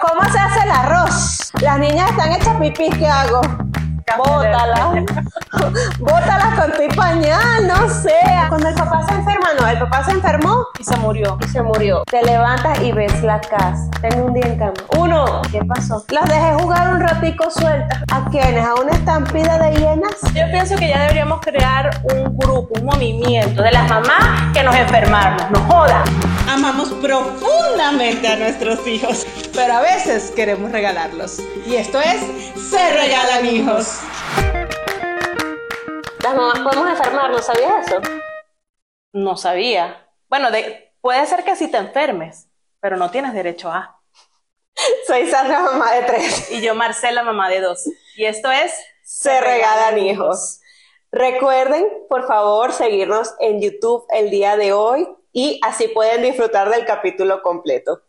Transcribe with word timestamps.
¿cómo 0.00 0.22
se 0.30 0.38
hace 0.38 0.60
el 0.64 0.70
arroz? 0.70 1.50
Las 1.60 1.78
niñas 1.78 2.10
están 2.10 2.32
hechas 2.32 2.56
pipí, 2.60 2.90
¿qué 2.90 3.06
hago? 3.06 3.40
Bótalas. 4.16 4.80
Bótalas 5.98 6.54
con 6.58 6.72
tu 6.72 6.94
pañal, 6.96 7.66
no 7.66 7.88
sé. 7.90 8.14
Cuando 8.48 8.68
el 8.68 8.74
papá 8.74 9.04
se 9.08 9.14
enferma, 9.14 9.48
no, 9.58 9.66
el 9.66 9.78
papá 9.80 10.04
se 10.04 10.12
enfermó 10.12 10.64
y 10.78 10.84
se 10.84 10.96
murió. 10.98 11.36
y 11.44 11.48
se 11.48 11.60
murió. 11.60 12.02
Te 12.08 12.22
levantas 12.22 12.80
y 12.82 12.92
ves 12.92 13.22
la 13.24 13.40
casa. 13.40 13.90
Tengo 14.00 14.26
un 14.26 14.34
día 14.34 14.46
en 14.46 14.58
cama. 14.58 14.72
Uno, 14.96 15.42
¿Qué 15.50 15.60
pasó? 15.64 16.04
las 16.10 16.24
dejé 16.28 16.54
jugar 16.54 16.88
un 16.94 17.00
ratico 17.00 17.50
sueltas. 17.50 18.00
¿A 18.12 18.24
quiénes? 18.30 18.64
¿A 18.64 18.74
una 18.74 18.92
estampida 18.92 19.58
de 19.58 19.74
hienas? 19.74 20.14
Yo 20.34 20.44
pienso 20.52 20.76
que 20.76 20.88
ya 20.88 21.00
deberíamos 21.00 21.40
crear 21.40 21.90
un 22.14 22.38
grupo, 22.38 22.78
un 22.78 22.86
movimiento 22.86 23.60
de 23.62 23.72
las 23.72 23.88
mamás 23.88 24.52
que 24.54 24.62
nos 24.62 24.74
enfermamos, 24.76 25.50
nos 25.50 25.62
jodan. 25.62 26.04
Amamos 26.48 26.90
profundamente 26.94 28.28
a 28.28 28.36
nuestros 28.36 28.86
hijos, 28.86 29.26
pero 29.54 29.74
a 29.74 29.80
veces 29.82 30.30
queremos 30.30 30.70
regalarlos. 30.70 31.40
Y 31.66 31.74
esto 31.76 31.98
es 32.00 32.20
Se 32.70 32.90
Regalan 32.92 33.46
Hijos. 33.46 34.00
Las 36.22 36.34
mamás 36.34 36.58
podemos 36.60 36.90
enfermarnos, 36.90 37.44
¿sabías 37.46 37.86
eso? 37.88 38.00
No 39.12 39.36
sabía. 39.36 40.08
Bueno, 40.28 40.50
de- 40.50 40.92
puede 41.00 41.24
ser 41.26 41.44
que 41.44 41.56
sí 41.56 41.68
te 41.68 41.78
enfermes, 41.78 42.48
pero 42.80 42.96
no 42.96 43.10
tienes 43.10 43.32
derecho 43.34 43.70
a. 43.70 44.00
Soy 45.06 45.28
Sandra, 45.28 45.60
mamá 45.60 45.92
de 45.92 46.02
tres. 46.02 46.50
Y 46.52 46.60
yo, 46.60 46.74
Marcela, 46.74 47.22
mamá 47.22 47.48
de 47.48 47.60
dos. 47.60 47.84
Y 48.16 48.24
esto 48.24 48.50
es 48.50 48.72
se 49.02 49.40
regalan 49.40 49.98
hijos. 49.98 50.60
Recuerden, 51.12 51.86
por 52.08 52.26
favor, 52.26 52.72
seguirnos 52.72 53.34
en 53.40 53.60
YouTube 53.60 54.04
el 54.10 54.30
día 54.30 54.56
de 54.56 54.72
hoy 54.72 55.08
y 55.36 55.60
así 55.62 55.88
pueden 55.88 56.22
disfrutar 56.22 56.70
del 56.70 56.86
capítulo 56.86 57.42
completo. 57.42 58.00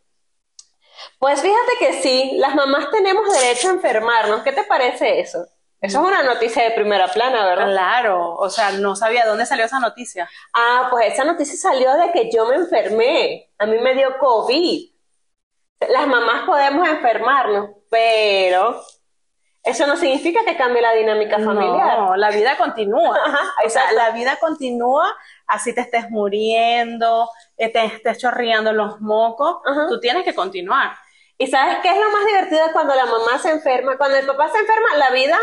Pues 1.19 1.41
fíjate 1.41 1.71
que 1.77 2.01
sí, 2.01 2.31
las 2.37 2.55
mamás 2.55 2.89
tenemos 2.89 3.29
derecho 3.37 3.67
a 3.67 3.73
enfermarnos. 3.73 4.43
¿Qué 4.43 4.53
te 4.53 4.63
parece 4.63 5.19
eso? 5.19 5.45
Eso 5.81 6.01
es 6.01 6.07
una 6.07 6.23
noticia 6.23 6.63
de 6.63 6.71
primera 6.71 7.09
plana, 7.09 7.45
¿verdad? 7.45 7.65
Claro, 7.65 8.33
o 8.35 8.49
sea, 8.49 8.71
no 8.71 8.95
sabía 8.95 9.25
dónde 9.25 9.45
salió 9.45 9.65
esa 9.65 9.81
noticia. 9.81 10.29
Ah, 10.53 10.87
pues 10.89 11.13
esa 11.13 11.25
noticia 11.25 11.57
salió 11.57 11.97
de 11.97 12.13
que 12.13 12.31
yo 12.31 12.45
me 12.45 12.55
enfermé. 12.55 13.51
A 13.57 13.65
mí 13.65 13.77
me 13.77 13.93
dio 13.93 14.17
COVID. 14.19 14.89
Las 15.89 16.07
mamás 16.07 16.45
podemos 16.45 16.87
enfermarnos, 16.87 17.71
pero 17.89 18.81
eso 19.67 19.85
no 19.87 19.95
significa 19.97 20.41
que 20.45 20.57
cambie 20.57 20.81
la 20.81 20.93
dinámica 20.93 21.37
familiar. 21.39 21.99
No, 21.99 22.15
la 22.15 22.29
vida 22.31 22.57
continúa. 22.57 23.17
Ajá, 23.25 23.39
O 23.65 23.69
sea, 23.69 23.91
la 23.93 24.11
vida 24.11 24.37
continúa, 24.39 25.15
así 25.47 25.73
te 25.73 25.81
estés 25.81 26.09
muriendo, 26.09 27.29
eh, 27.57 27.69
te 27.71 27.85
estés 27.85 28.17
chorreando 28.17 28.73
los 28.73 28.99
mocos, 29.01 29.57
Ajá. 29.65 29.87
tú 29.89 29.99
tienes 29.99 30.23
que 30.23 30.33
continuar. 30.35 30.91
¿Y 31.37 31.47
sabes 31.47 31.77
qué 31.83 31.89
es 31.91 31.97
lo 31.97 32.09
más 32.09 32.25
divertido 32.25 32.61
cuando 32.73 32.95
la 32.95 33.05
mamá 33.05 33.37
se 33.37 33.51
enferma? 33.51 33.97
Cuando 33.97 34.17
el 34.17 34.25
papá 34.25 34.49
se 34.49 34.57
enferma, 34.57 34.95
la 34.97 35.11
vida 35.11 35.37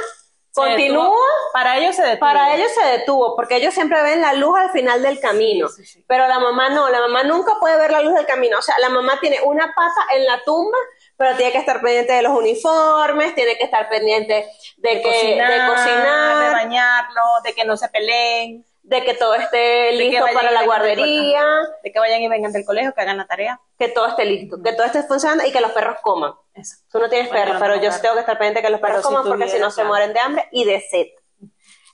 Se 0.50 0.60
continúa. 0.60 1.04
detuvo. 1.04 1.16
Para 1.52 1.78
ellos 1.78 1.94
se 1.94 2.02
detuvo. 2.02 2.20
Para 2.20 2.54
ellos 2.56 2.70
se 2.72 2.84
detuvo, 2.98 3.36
porque 3.36 3.56
ellos 3.56 3.74
siempre 3.74 4.02
ven 4.02 4.20
la 4.20 4.32
luz 4.32 4.58
al 4.58 4.70
final 4.70 5.02
del 5.02 5.20
camino. 5.20 5.68
Sí, 5.68 5.84
sí, 5.84 5.92
sí. 6.00 6.04
Pero 6.08 6.26
la 6.26 6.40
mamá 6.40 6.68
no, 6.70 6.88
la 6.90 7.00
mamá 7.00 7.22
nunca 7.22 7.52
puede 7.60 7.76
ver 7.78 7.92
la 7.92 8.00
luz 8.02 8.14
del 8.14 8.26
camino. 8.26 8.58
O 8.58 8.62
sea, 8.62 8.76
la 8.80 8.88
mamá 8.88 9.18
tiene 9.20 9.38
una 9.44 9.66
pata 9.72 10.00
en 10.16 10.26
la 10.26 10.42
tumba, 10.42 10.78
pero 11.16 11.36
tiene 11.36 11.52
que 11.52 11.58
estar 11.58 11.80
pendiente 11.80 12.12
de 12.12 12.22
los 12.22 12.36
uniformes, 12.36 13.34
tiene 13.34 13.56
que 13.56 13.64
estar 13.64 13.88
pendiente 13.88 14.46
de, 14.76 14.88
de 14.88 15.02
que, 15.02 15.08
cocinar, 15.08 15.50
de 15.50 15.58
de 15.60 15.66
cocinar, 15.68 16.52
bañarlo, 16.52 17.22
de 17.44 17.52
que 17.54 17.64
no 17.64 17.76
se 17.76 17.88
peleen, 17.88 18.64
de 18.84 19.02
que 19.02 19.14
todo 19.14 19.34
esté 19.34 19.92
listo 19.92 20.26
para 20.34 20.50
la 20.50 20.64
guardería, 20.64 21.44
de 21.82 21.90
que 21.90 21.98
vayan 21.98 22.20
y 22.20 22.28
vengan 22.28 22.52
del 22.52 22.66
colegio, 22.66 22.92
que 22.92 23.00
hagan 23.00 23.16
la 23.16 23.26
tarea. 23.26 23.60
que 23.78 23.88
todo 23.88 24.08
esté 24.08 24.24
listo, 24.26 24.62
que 24.62 24.72
todo 24.72 24.84
esté 24.84 25.02
funcionando 25.04 25.44
y 25.46 25.52
que 25.52 25.60
los 25.60 25.72
perros 25.72 25.96
coman. 26.02 26.34
Eso. 26.52 26.76
Tú 26.90 26.98
no 26.98 27.08
tienes 27.08 27.30
perros, 27.30 27.54
no 27.54 27.60
pero 27.60 27.80
yo 27.80 27.90
sí 27.90 28.02
tengo 28.02 28.14
que 28.14 28.20
estar 28.20 28.36
pendiente 28.36 28.60
que 28.60 28.70
los 28.70 28.80
Pero 28.80 28.92
perros 28.92 29.06
si 29.06 29.14
coman 29.14 29.26
porque 29.26 29.48
si 29.48 29.58
no 29.58 29.70
se 29.70 29.84
mueren 29.84 30.12
de 30.12 30.20
hambre 30.20 30.48
y 30.52 30.64
de 30.64 30.80
sed. 30.82 31.06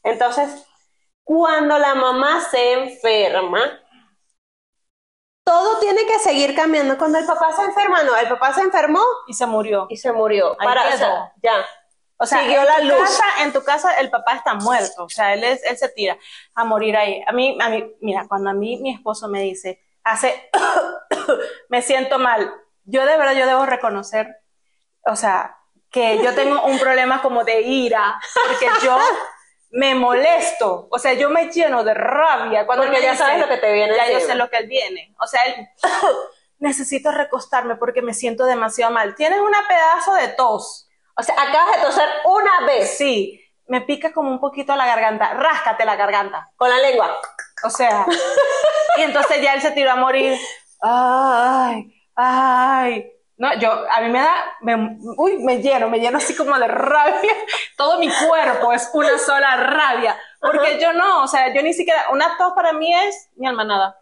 Entonces, 0.03 0.67
cuando 1.23 1.79
la 1.79 1.95
mamá 1.95 2.41
se 2.51 2.73
enferma, 2.73 3.81
todo 5.51 5.81
tiene 5.81 6.07
que 6.07 6.21
seguir 6.21 6.55
cambiando. 6.55 6.97
Cuando 6.97 7.19
el 7.19 7.27
papá 7.27 7.53
se 7.53 7.65
enferma, 7.65 8.05
no, 8.05 8.17
el 8.17 8.29
papá 8.29 8.55
se 8.55 8.61
enfermó 8.61 9.03
Y 9.27 9.35
se 9.35 9.47
murió. 9.47 9.89
y 9.91 9.97
se 9.97 10.13
murió. 10.13 10.57
Ahí 10.61 10.69
Para, 10.69 10.95
o 10.95 10.97
sea, 10.97 11.33
ya. 11.43 11.67
O 12.17 12.25
sea, 12.25 12.43
Siguió 12.43 12.61
en 12.61 12.67
la 12.67 12.77
tu 12.77 12.85
luz. 12.85 13.01
Casa, 13.01 13.25
en 13.43 13.53
tu 13.53 13.65
casa 13.65 13.99
el 13.99 14.11
papá 14.11 14.35
está 14.37 14.55
muerto, 14.55 15.05
o 15.05 15.09
sea, 15.09 15.33
él, 15.33 15.43
es, 15.43 15.65
él 15.65 15.77
se 15.77 15.89
tira 15.89 16.17
a 16.55 16.65
morir 16.65 16.97
ahí. 16.97 17.25
A 17.27 17.33
mí, 17.33 17.59
a 17.61 17.69
mí, 17.69 17.97
mira, 18.01 18.27
cuando 18.29 18.51
a 18.51 18.53
mí 18.53 18.77
mi 18.77 18.93
esposo 18.95 19.27
me 19.27 19.41
dice, 19.41 19.81
hace, 20.05 20.51
me 21.69 21.83
siento 21.83 22.19
mal, 22.19 22.53
yo 22.85 23.05
de 23.07 23.17
verdad 23.17 23.33
yo 23.33 23.47
debo 23.47 23.65
reconocer, 23.65 24.37
o 25.07 25.17
sea, 25.17 25.57
que 25.91 26.23
yo 26.23 26.35
tengo 26.35 26.63
un 26.63 26.79
problema 26.79 27.23
como 27.23 27.43
de 27.43 27.63
ira, 27.63 28.21
porque 28.47 28.69
yo 28.85 28.99
me 29.71 29.95
molesto, 29.95 30.89
o 30.91 30.99
sea, 30.99 31.13
yo 31.13 31.31
me 31.31 31.49
lleno 31.49 31.85
de 31.85 31.95
rabia 31.95 32.67
cuando 32.67 32.85
Porque 32.85 33.01
ya 33.01 33.13
dice, 33.13 33.23
sabes 33.23 33.41
lo 33.41 33.49
que 33.49 33.57
te 33.57 33.73
viene 33.73 33.95
Ya 33.95 34.11
yo 34.11 34.21
sé 34.21 34.35
lo 34.35 34.51
que 34.51 34.57
él 34.57 34.67
viene, 34.67 35.15
o 35.21 35.27
sea, 35.27 35.45
él, 35.45 35.69
necesito 36.61 37.11
recostarme 37.11 37.77
porque 37.77 38.03
me 38.03 38.15
siento 38.15 38.45
demasiado 38.45 38.93
mal. 38.93 39.15
Tienes 39.17 39.41
una 39.41 39.67
pedazo 39.67 40.15
de 40.15 40.29
tos. 40.29 40.89
O 41.17 41.23
sea, 41.23 41.35
acabas 41.35 41.77
de 41.77 41.83
toser 41.83 42.09
una 42.25 42.67
vez 42.67 42.97
Sí, 42.97 43.43
me 43.67 43.81
pica 43.81 44.13
como 44.13 44.31
un 44.31 44.41
poquito 44.41 44.77
la 44.77 44.87
garganta. 44.87 45.35
Ráscate 45.35 45.85
la 45.85 45.97
garganta. 45.97 46.51
con 46.57 46.69
la 46.69 46.79
lengua. 46.79 47.19
O 47.65 47.71
sea, 47.71 48.07
y 48.99 49.03
entonces 49.03 49.43
ya 49.43 49.55
él 49.55 49.63
se 49.63 49.73
tiró 49.73 49.91
a 49.91 49.97
morir. 49.97 50.39
Ay, 50.83 51.93
ay. 52.15 53.13
No, 53.41 53.55
yo, 53.59 53.73
a 53.91 54.01
mí 54.03 54.11
me 54.11 54.19
da, 54.21 54.35
me- 54.61 54.99
uy, 55.17 55.39
me 55.39 55.63
lleno, 55.63 55.89
me 55.89 55.99
lleno 55.99 56.19
así 56.19 56.37
como 56.37 56.59
de 56.59 56.69
rabia. 56.69 57.33
Todo 57.79 57.99
mi 57.99 58.07
cuerpo 58.11 58.71
es 58.71 58.91
una 58.93 59.19
sola 59.19 59.57
rabia. 59.57 60.15
Porque 60.43 60.79
yo 60.79 60.93
no, 60.93 61.23
o 61.25 61.27
sea, 61.27 61.53
yo 61.55 61.63
ni 61.63 61.73
siquiera, 61.73 62.05
una 62.13 62.37
tos 62.37 62.53
para 62.53 62.75
mí 62.75 62.95
es 62.95 63.31
mi 63.37 63.47
alma 63.47 63.65
nada. 63.65 63.99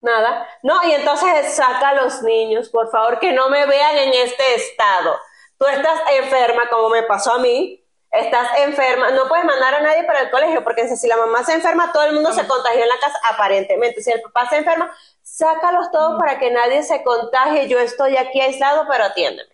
Nada. 0.00 0.48
No, 0.62 0.82
y 0.88 0.92
entonces 0.92 1.54
saca 1.54 1.90
a 1.90 1.94
los 1.96 2.22
niños, 2.22 2.70
por 2.70 2.90
favor, 2.90 3.18
que 3.18 3.32
no 3.32 3.50
me 3.50 3.66
vean 3.66 3.96
en 3.98 4.14
este 4.14 4.54
estado. 4.54 5.18
Tú 5.58 5.66
estás 5.66 6.00
enferma, 6.12 6.62
como 6.70 6.88
me 6.88 7.02
pasó 7.02 7.34
a 7.34 7.38
mí. 7.40 7.84
Estás 8.10 8.48
enferma, 8.58 9.10
no 9.10 9.28
puedes 9.28 9.44
mandar 9.44 9.74
a 9.74 9.80
nadie 9.80 10.04
para 10.04 10.20
el 10.20 10.30
colegio, 10.30 10.64
porque 10.64 10.88
si 10.96 11.06
la 11.06 11.16
mamá 11.18 11.44
se 11.44 11.52
enferma, 11.52 11.92
todo 11.92 12.04
el 12.04 12.14
mundo 12.14 12.32
se 12.32 12.46
contagió 12.46 12.82
en 12.82 12.88
la 12.88 12.98
casa, 12.98 13.18
aparentemente. 13.30 14.02
Si 14.02 14.10
el 14.10 14.22
papá 14.22 14.48
se 14.48 14.56
enferma, 14.56 14.90
sácalos 15.22 15.90
todos 15.90 16.18
para 16.18 16.38
que 16.38 16.50
nadie 16.50 16.82
se 16.82 17.02
contagie. 17.02 17.68
Yo 17.68 17.78
estoy 17.78 18.16
aquí 18.16 18.40
aislado, 18.40 18.86
pero 18.90 19.04
atiéndeme. 19.04 19.50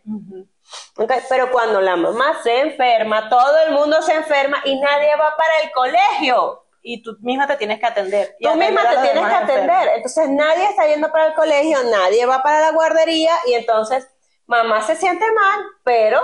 Ok, 0.97 1.13
Pero 1.29 1.51
cuando 1.51 1.81
la 1.81 1.97
mamá 1.97 2.41
se 2.43 2.61
enferma, 2.61 3.29
todo 3.29 3.59
el 3.67 3.73
mundo 3.73 4.01
se 4.03 4.15
enferma 4.15 4.61
y 4.65 4.79
nadie 4.79 5.17
va 5.17 5.37
para 5.37 5.61
el 5.63 5.73
colegio. 5.73 6.65
Y 6.81 7.03
tú 7.03 7.17
misma 7.21 7.47
te 7.47 7.57
tienes 7.57 7.81
que 7.81 7.87
atender. 7.87 8.37
y 8.39 8.45
Tú 8.45 8.55
misma 8.55 8.83
te 8.83 8.97
tienes 8.99 9.27
que 9.27 9.35
atender. 9.35 9.59
enfermos. 9.71 9.97
Entonces 9.97 10.29
nadie 10.31 10.65
está 10.69 10.87
yendo 10.87 11.11
para 11.11 11.27
el 11.27 11.35
colegio, 11.35 11.79
nadie 11.85 12.25
va 12.27 12.43
para 12.43 12.61
la 12.61 12.71
guardería 12.71 13.33
y 13.47 13.55
entonces 13.55 14.07
mamá 14.47 14.83
se 14.83 14.95
siente 14.95 15.25
mal, 15.33 15.65
pero 15.83 16.23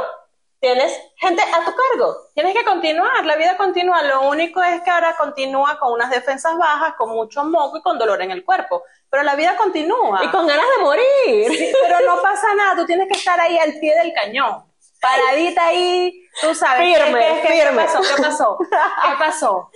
tienes 0.61 0.93
gente 1.17 1.43
a 1.43 1.65
tu 1.65 1.73
cargo. 1.75 2.17
Tienes 2.35 2.55
que 2.57 2.65
continuar, 2.65 3.25
la 3.25 3.37
vida 3.37 3.57
continúa. 3.57 4.03
Lo 4.03 4.29
único 4.29 4.63
es 4.63 4.83
que 4.83 4.91
ahora 4.91 5.17
continúa 5.17 5.79
con 5.79 5.93
unas 5.93 6.11
defensas 6.11 6.57
bajas, 6.59 6.95
con 6.97 7.11
mucho 7.11 7.45
moco 7.45 7.79
y 7.79 7.83
con 7.83 7.99
dolor 7.99 8.21
en 8.23 8.31
el 8.31 8.45
cuerpo. 8.45 8.83
Pero 9.09 9.23
la 9.23 9.35
vida 9.35 9.57
continúa. 9.57 10.23
Y 10.25 10.29
con 10.29 10.47
ganas 10.47 10.67
de 10.77 10.83
morir. 10.85 11.49
Sí, 11.57 11.73
pero 11.83 12.01
no 12.07 12.23
pasa 12.23 12.55
nada, 12.55 12.77
tú 12.77 12.87
tienes 12.87 13.09
que 13.09 13.19
estar 13.19 13.41
ahí 13.41 13.59
al 13.59 13.73
pie 13.81 13.95
del 13.97 14.13
cañón. 14.13 14.65
Paradita 15.01 15.65
ahí, 15.67 16.29
tú 16.43 16.55
sabes. 16.55 16.87
¿qué- 16.95 17.03
Firme, 17.03 17.21
qué, 17.21 17.41
qué- 17.41 17.49
qué 17.55 17.63
firme. 17.65 17.85
pasó? 17.85 18.01
¿Qué 18.03 18.23
pasó? 18.23 18.59
¿Qué 18.61 19.15
pasó? 19.19 19.71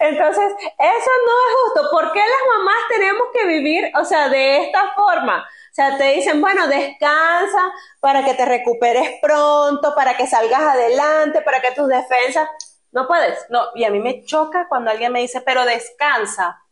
Entonces, 0.00 0.52
eso 0.78 1.10
no 1.26 1.32
es 1.32 1.54
justo. 1.64 1.90
¿Por 1.90 2.12
qué 2.12 2.20
las 2.20 2.58
mamás 2.58 2.78
tenemos 2.88 3.24
que 3.34 3.46
vivir, 3.46 3.92
o 4.00 4.04
sea, 4.06 4.28
de 4.30 4.64
esta 4.64 4.92
forma? 4.94 5.46
O 5.74 5.76
sea, 5.76 5.98
te 5.98 6.04
dicen, 6.12 6.40
bueno, 6.40 6.68
descansa 6.68 7.72
para 7.98 8.24
que 8.24 8.34
te 8.34 8.44
recuperes 8.44 9.18
pronto, 9.20 9.92
para 9.96 10.16
que 10.16 10.24
salgas 10.24 10.60
adelante, 10.60 11.42
para 11.42 11.60
que 11.60 11.72
tus 11.72 11.88
defensas... 11.88 12.48
No 12.92 13.08
puedes. 13.08 13.44
No, 13.50 13.64
y 13.74 13.82
a 13.82 13.90
mí 13.90 13.98
me 13.98 14.24
choca 14.24 14.68
cuando 14.68 14.92
alguien 14.92 15.12
me 15.12 15.18
dice, 15.18 15.40
pero 15.40 15.64
descansa. 15.64 16.62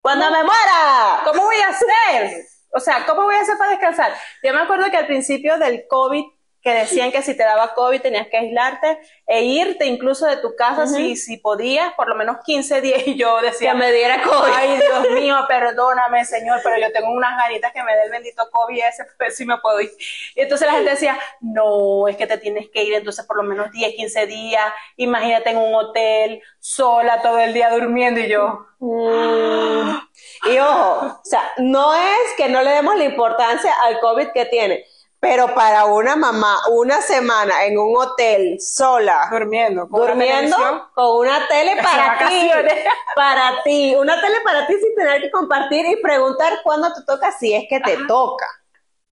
Cuando 0.00 0.28
me 0.28 0.42
muera. 0.42 1.22
hacer? 1.68 2.42
O 2.72 2.80
sea, 2.80 3.06
¿cómo 3.06 3.22
voy 3.22 3.36
a 3.36 3.42
hacer 3.42 3.56
para 3.56 3.70
descansar? 3.70 4.12
Yo 4.42 4.52
me 4.52 4.62
acuerdo 4.62 4.90
que 4.90 4.96
al 4.96 5.06
principio 5.06 5.56
del 5.58 5.86
COVID 5.86 6.24
que 6.62 6.72
decían 6.72 7.10
que 7.10 7.22
si 7.22 7.36
te 7.36 7.42
daba 7.42 7.74
COVID 7.74 8.00
tenías 8.00 8.28
que 8.28 8.36
aislarte 8.36 8.98
e 9.26 9.42
irte 9.42 9.86
incluso 9.86 10.26
de 10.26 10.36
tu 10.36 10.54
casa 10.54 10.86
si, 10.86 11.16
si 11.16 11.36
podías, 11.36 11.92
por 11.94 12.08
lo 12.08 12.14
menos 12.14 12.38
15 12.44 12.80
días. 12.80 13.02
Y 13.12 13.16
yo 13.16 13.40
decía, 13.40 13.72
Que 13.72 13.78
me 13.78 13.92
diera 13.92 14.22
COVID. 14.22 14.52
ay 14.54 14.76
Dios 14.76 15.10
mío, 15.20 15.36
perdóname 15.48 16.24
Señor, 16.24 16.60
pero 16.62 16.78
yo 16.78 16.92
tengo 16.92 17.10
unas 17.10 17.36
ganitas 17.36 17.72
que 17.72 17.82
me 17.82 17.94
dé 17.96 18.04
el 18.04 18.10
bendito 18.10 18.48
COVID 18.50 18.78
ese, 18.78 19.04
pues 19.18 19.36
si 19.36 19.44
me 19.44 19.58
puedo 19.58 19.80
ir. 19.80 19.90
Y 20.36 20.40
entonces 20.42 20.66
la 20.68 20.74
gente 20.74 20.90
decía, 20.90 21.18
no, 21.40 22.06
es 22.06 22.16
que 22.16 22.26
te 22.26 22.38
tienes 22.38 22.68
que 22.70 22.84
ir 22.84 22.94
entonces 22.94 23.26
por 23.26 23.36
lo 23.36 23.42
menos 23.42 23.72
10, 23.72 23.94
15 23.94 24.26
días, 24.26 24.72
imagínate 24.96 25.50
en 25.50 25.58
un 25.58 25.74
hotel, 25.74 26.40
sola 26.60 27.20
todo 27.22 27.38
el 27.40 27.52
día 27.52 27.70
durmiendo 27.70 28.20
y 28.20 28.28
yo, 28.28 28.66
Mm. 28.82 29.96
Y 30.44 30.58
ojo, 30.58 31.06
o 31.06 31.20
sea, 31.22 31.40
no 31.58 31.94
es 31.94 32.34
que 32.36 32.48
no 32.48 32.62
le 32.62 32.70
demos 32.70 32.96
la 32.96 33.04
importancia 33.04 33.72
al 33.84 34.00
COVID 34.00 34.28
que 34.34 34.44
tiene, 34.46 34.84
pero 35.22 35.54
para 35.54 35.84
una 35.84 36.16
mamá, 36.16 36.62
una 36.72 37.00
semana 37.00 37.64
en 37.64 37.78
un 37.78 37.96
hotel 37.96 38.60
sola, 38.60 39.28
durmiendo, 39.30 39.88
con 39.88 40.00
una 40.00 40.10
durmiendo 40.10 40.56
televisión. 40.56 40.82
con 40.92 41.18
una 41.18 41.46
tele 41.46 41.76
para 41.80 42.28
ti, 42.28 42.50
para 43.14 43.62
ti, 43.62 43.94
una 43.94 44.20
tele 44.20 44.38
para 44.42 44.66
ti 44.66 44.74
sin 44.82 44.92
tener 44.96 45.22
que 45.22 45.30
compartir 45.30 45.86
y 45.86 46.02
preguntar 46.02 46.54
cuándo 46.64 46.92
te 46.92 47.04
toca 47.06 47.30
si 47.30 47.54
es 47.54 47.66
que 47.68 47.78
te 47.78 47.98
toca, 48.08 48.48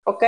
¿ok? 0.06 0.24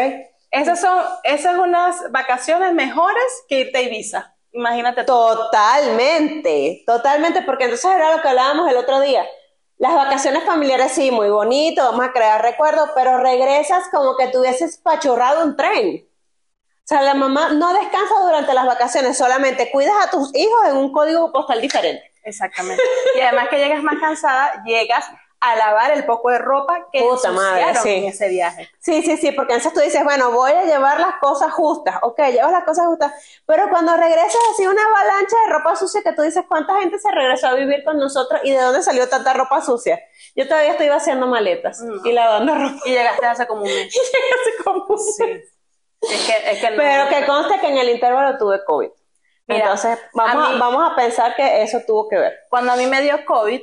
Esas 0.52 0.82
son, 0.82 1.02
esas 1.24 1.56
son 1.56 1.70
unas 1.70 2.12
vacaciones 2.12 2.74
mejores 2.74 3.46
que 3.48 3.62
irte 3.62 3.78
a 3.78 3.82
Ibiza. 3.82 4.36
Imagínate. 4.52 5.06
Totalmente, 5.06 6.84
totalmente, 6.86 7.42
porque 7.44 7.64
entonces 7.64 7.90
era 7.90 8.18
lo 8.18 8.22
que 8.22 8.28
hablábamos 8.28 8.70
el 8.70 8.76
otro 8.76 9.00
día. 9.00 9.26
Las 9.80 9.96
vacaciones 9.96 10.44
familiares 10.44 10.92
sí, 10.92 11.10
muy 11.10 11.30
bonito, 11.30 11.82
vamos 11.82 12.06
a 12.06 12.12
crear 12.12 12.42
recuerdos, 12.42 12.90
pero 12.94 13.18
regresas 13.18 13.88
como 13.90 14.18
que 14.18 14.28
tuvieses 14.28 14.78
pachurrado 14.78 15.46
un 15.46 15.56
tren. 15.56 16.06
O 16.06 16.84
sea, 16.84 17.02
la 17.02 17.14
mamá 17.14 17.52
no 17.54 17.74
descansa 17.74 18.20
durante 18.22 18.54
las 18.54 18.66
vacaciones, 18.66 19.18
solamente 19.18 19.72
cuidas 19.72 19.96
a 20.06 20.10
tus 20.12 20.36
hijos 20.36 20.68
en 20.68 20.76
un 20.76 20.92
código 20.92 21.32
postal 21.32 21.62
diferente. 21.62 22.12
Exactamente. 22.24 22.84
Y 23.16 23.22
además 23.22 23.48
que 23.48 23.58
llegas 23.58 23.82
más 23.82 23.98
cansada, 24.02 24.62
llegas 24.66 25.06
a 25.42 25.56
lavar 25.56 25.92
el 25.92 26.06
poco 26.06 26.30
de 26.32 26.38
ropa 26.38 26.88
que 26.92 27.00
Puta 27.02 27.32
madre, 27.32 27.74
sí. 27.82 27.90
en 27.90 28.04
ese 28.06 28.28
viaje. 28.28 28.70
Sí, 28.80 29.02
sí, 29.04 29.16
sí, 29.18 29.32
porque 29.32 29.54
entonces 29.54 29.74
tú 29.74 29.80
dices, 29.80 30.04
bueno, 30.04 30.32
voy 30.32 30.52
a 30.52 30.66
llevar 30.66 31.00
las 31.00 31.16
cosas 31.22 31.52
justas, 31.54 31.96
ok, 32.02 32.20
llevas 32.32 32.52
las 32.52 32.66
cosas 32.66 32.88
justas, 32.88 33.14
pero 33.46 33.70
cuando 33.70 33.96
regresas 33.96 34.42
así 34.54 34.68
una 34.68 34.84
avalancha 34.84 35.36
de 35.48 35.54
ropa 35.54 35.76
sucia 35.78 36.02
que 36.04 36.12
tú 36.12 36.24
dices, 36.24 36.44
¿cuánta 36.48 36.76
gente 36.82 37.00
se 37.00 37.10
regresó 37.12 37.48
a 37.48 37.54
vivir 37.54 37.84
con 37.86 37.98
nosotros 37.98 38.42
y 38.44 38.52
de 38.52 38.60
dónde 38.62 38.84
salió 38.84 39.08
tanta 39.08 39.34
ropa 39.34 39.62
sucia? 39.62 40.00
Yo 40.36 40.48
todavía 40.48 40.72
estoy 40.72 40.88
haciendo 40.90 41.26
maletas 41.28 41.80
Mm. 41.82 42.06
y 42.06 42.12
lavando 42.12 42.56
ropa. 42.56 42.76
Y 42.86 42.90
llegaste 42.92 43.26
hace 43.26 43.48
como 43.48 43.62
un 43.64 43.70
mes. 43.70 43.88
Así 44.42 44.64
como- 44.64 44.98
Sí. 44.98 45.24
Es 46.02 46.26
que, 46.28 46.52
es 46.52 46.60
que 46.62 46.70
no. 46.72 46.78
Pero 46.78 47.10
que 47.10 47.26
conste 47.26 47.60
que 47.60 47.68
en 47.68 47.78
el 47.78 47.90
intervalo 47.90 48.38
tuve 48.38 48.64
COVID. 48.66 48.90
Mira, 49.48 49.62
Entonces, 49.64 49.98
vamos 50.14 50.44
a 50.46 50.50
a, 50.50 50.54
mí- 50.54 50.60
vamos 50.60 50.92
a 50.92 50.96
pensar 50.96 51.36
que 51.36 51.62
eso 51.64 51.80
tuvo 51.88 52.08
que 52.08 52.18
ver. 52.18 52.40
Cuando 52.50 52.72
a 52.72 52.76
mí 52.76 52.86
me 52.88 53.02
dio 53.02 53.26
COVID, 53.26 53.62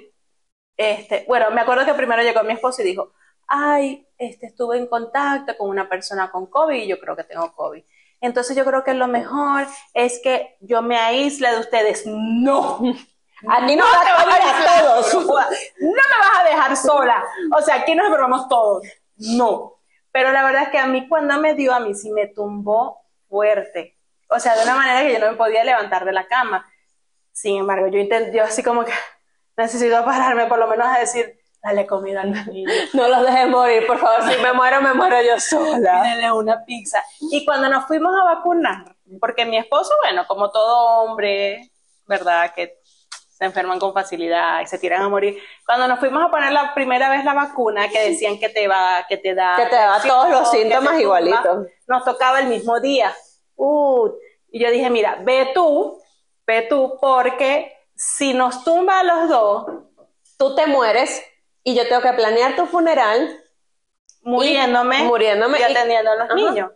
este, 0.77 1.25
bueno, 1.27 1.51
me 1.51 1.61
acuerdo 1.61 1.85
que 1.85 1.95
primero 1.95 2.23
llegó 2.23 2.43
mi 2.43 2.53
esposo 2.53 2.83
y 2.83 2.87
dijo, 2.87 3.13
ay, 3.47 4.07
este, 4.19 4.47
estuve 4.47 4.79
en 4.79 4.87
contacto 4.87 5.57
con 5.57 5.69
una 5.69 5.89
persona 5.89 6.31
con 6.31 6.47
COVID 6.47 6.83
y 6.83 6.89
yo 6.89 6.99
creo 6.99 7.17
que 7.17 7.25
tengo 7.25 7.55
COVID. 7.55 7.83
Entonces 8.21 8.57
yo 8.57 8.65
creo 8.65 8.83
que 8.83 8.95
lo 8.95 9.09
mejor 9.09 9.67
es 9.95 10.21
que 10.23 10.57
yo 10.61 10.83
me 10.83 10.97
aísle 10.97 11.51
de 11.51 11.61
ustedes. 11.61 12.05
No. 12.07 12.79
Aquí 13.49 13.77
nos 13.77 13.87
No 13.87 13.93
va 13.93 14.33
a 14.33 14.37
aislar, 14.37 14.83
todos. 14.83 15.15
No 15.15 15.93
me 15.93 16.19
vas 16.21 16.41
a 16.41 16.49
dejar 16.49 16.77
sola. 16.77 17.25
O 17.55 17.61
sea, 17.61 17.77
aquí 17.77 17.95
nos 17.95 18.07
enfermamos 18.07 18.49
todos. 18.49 18.87
No. 19.17 19.75
Pero 20.11 20.33
la 20.33 20.43
verdad 20.43 20.63
es 20.63 20.69
que 20.71 20.79
a 20.79 20.87
mí 20.87 21.07
cuando 21.07 21.39
me 21.39 21.53
dio, 21.55 21.75
a 21.75 21.81
mí 21.81 21.95
sí 21.95 22.11
me 22.11 22.29
tumbó 22.29 23.03
fuerte. 23.29 23.99
O 24.31 24.41
sea, 24.41 24.57
de 24.57 24.63
una 24.63 24.75
manera 24.75 25.03
que 25.03 25.13
yo 25.13 25.19
no 25.19 25.33
me 25.33 25.37
podía 25.37 25.65
levantar 25.65 26.07
de 26.07 26.13
la 26.13 26.27
cama. 26.27 26.67
Sin 27.31 27.59
embargo, 27.59 27.89
yo 27.89 27.99
intenté, 27.99 28.35
yo 28.35 28.43
así 28.43 28.63
como 28.63 28.85
que 28.87 28.93
necesito 29.57 30.05
pararme 30.05 30.47
por 30.47 30.59
lo 30.59 30.67
menos 30.67 30.87
a 30.87 30.99
decir, 30.99 31.39
dale 31.63 31.87
comida 31.87 32.23
a 32.23 32.27
los 32.27 32.47
niños. 32.47 32.73
No 32.95 33.09
los 33.09 33.23
dejes 33.23 33.49
morir, 33.49 33.87
por 33.87 33.99
favor. 33.99 34.31
Si 34.31 34.41
me 34.41 34.53
muero, 34.53 34.81
me 34.81 34.95
muero 34.95 35.21
yo 35.23 35.39
sola. 35.41 36.03
Pídele 36.03 36.33
una 36.33 36.65
pizza. 36.65 37.03
Y 37.21 37.45
cuando 37.45 37.69
nos 37.69 37.87
fuimos 37.87 38.13
a 38.21 38.35
vacunar, 38.35 38.97
porque 39.21 39.45
mi 39.45 39.57
esposo, 39.57 39.95
bueno, 40.03 40.27
como 40.27 40.51
todo 40.51 41.03
hombre, 41.03 41.71
¿verdad? 42.07 42.53
Que 42.55 42.79
se 43.37 43.45
enferman 43.45 43.79
con 43.79 43.93
facilidad 43.93 44.63
y 44.63 44.67
se 44.67 44.79
tiran 44.79 45.03
a 45.03 45.09
morir. 45.09 45.39
Cuando 45.67 45.87
nos 45.89 45.99
fuimos 45.99 46.25
a 46.25 46.31
poner 46.31 46.53
la 46.53 46.73
primera 46.73 47.11
vez 47.11 47.25
la 47.25 47.35
vacuna, 47.35 47.89
que 47.89 48.11
decían 48.11 48.39
que 48.39 48.49
te 48.49 48.67
va, 48.67 49.05
que 49.09 49.19
te 49.19 49.35
da. 49.35 49.57
Que 49.57 49.67
te 49.67 49.77
da 49.77 50.01
todos 50.01 50.31
los 50.31 50.51
síntomas 50.51 50.99
igualitos. 50.99 51.67
Nos 51.87 52.05
tocaba 52.05 52.41
el 52.41 52.47
mismo 52.47 52.81
día. 52.81 53.15
Uh, 53.57 54.11
y 54.51 54.61
yo 54.61 54.71
dije, 54.71 54.89
mira, 54.89 55.19
ve 55.23 55.51
tú, 55.53 56.01
ve 56.47 56.63
tú, 56.63 56.97
porque 57.01 57.76
si 57.97 58.35
nos 58.35 58.63
tumba 58.65 59.01
a 59.01 59.05
los 59.05 59.29
dos, 59.29 59.67
Tú 60.39 60.55
te 60.55 60.67
mueres 60.67 61.23
y 61.65 61.75
yo 61.75 61.89
tengo 61.89 62.03
que 62.03 62.13
planear 62.13 62.55
tu 62.57 62.67
funeral. 62.67 63.43
muriéndome, 64.23 65.05
muriéndome 65.05 65.59
y 65.59 65.63
y- 65.63 65.65
atendiendo 65.65 66.11
a 66.11 66.17
los 66.17 66.35
niños. 66.35 66.71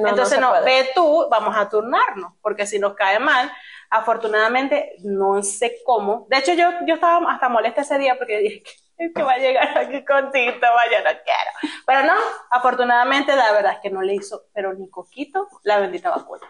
No, 0.00 0.08
Entonces, 0.08 0.40
no, 0.40 0.50
ve 0.64 0.90
tú, 0.94 1.28
vamos 1.30 1.54
a 1.56 1.68
turnarnos, 1.68 2.32
porque 2.42 2.66
si 2.66 2.80
nos 2.80 2.94
cae 2.94 3.20
mal, 3.20 3.52
afortunadamente, 3.90 4.96
no 5.04 5.40
sé 5.44 5.76
cómo. 5.84 6.26
De 6.28 6.38
hecho, 6.38 6.54
yo, 6.54 6.68
yo 6.86 6.94
estaba 6.94 7.32
hasta 7.32 7.48
molesta 7.48 7.82
ese 7.82 7.98
día 7.98 8.16
porque 8.18 8.38
dije, 8.38 8.62
que 9.14 9.22
va 9.22 9.34
a 9.34 9.38
llegar 9.38 9.78
aquí 9.78 10.04
con 10.04 10.32
Tito, 10.32 10.66
vaya, 10.74 10.98
no 11.04 11.10
quiero. 11.22 11.72
Pero 11.86 12.02
no, 12.02 12.14
afortunadamente, 12.50 13.36
la 13.36 13.52
verdad 13.52 13.74
es 13.74 13.78
que 13.80 13.90
no 13.90 14.02
le 14.02 14.14
hizo, 14.14 14.46
pero 14.52 14.74
ni 14.74 14.90
coquito, 14.90 15.46
la 15.62 15.78
bendita 15.78 16.10
vacuna. 16.10 16.48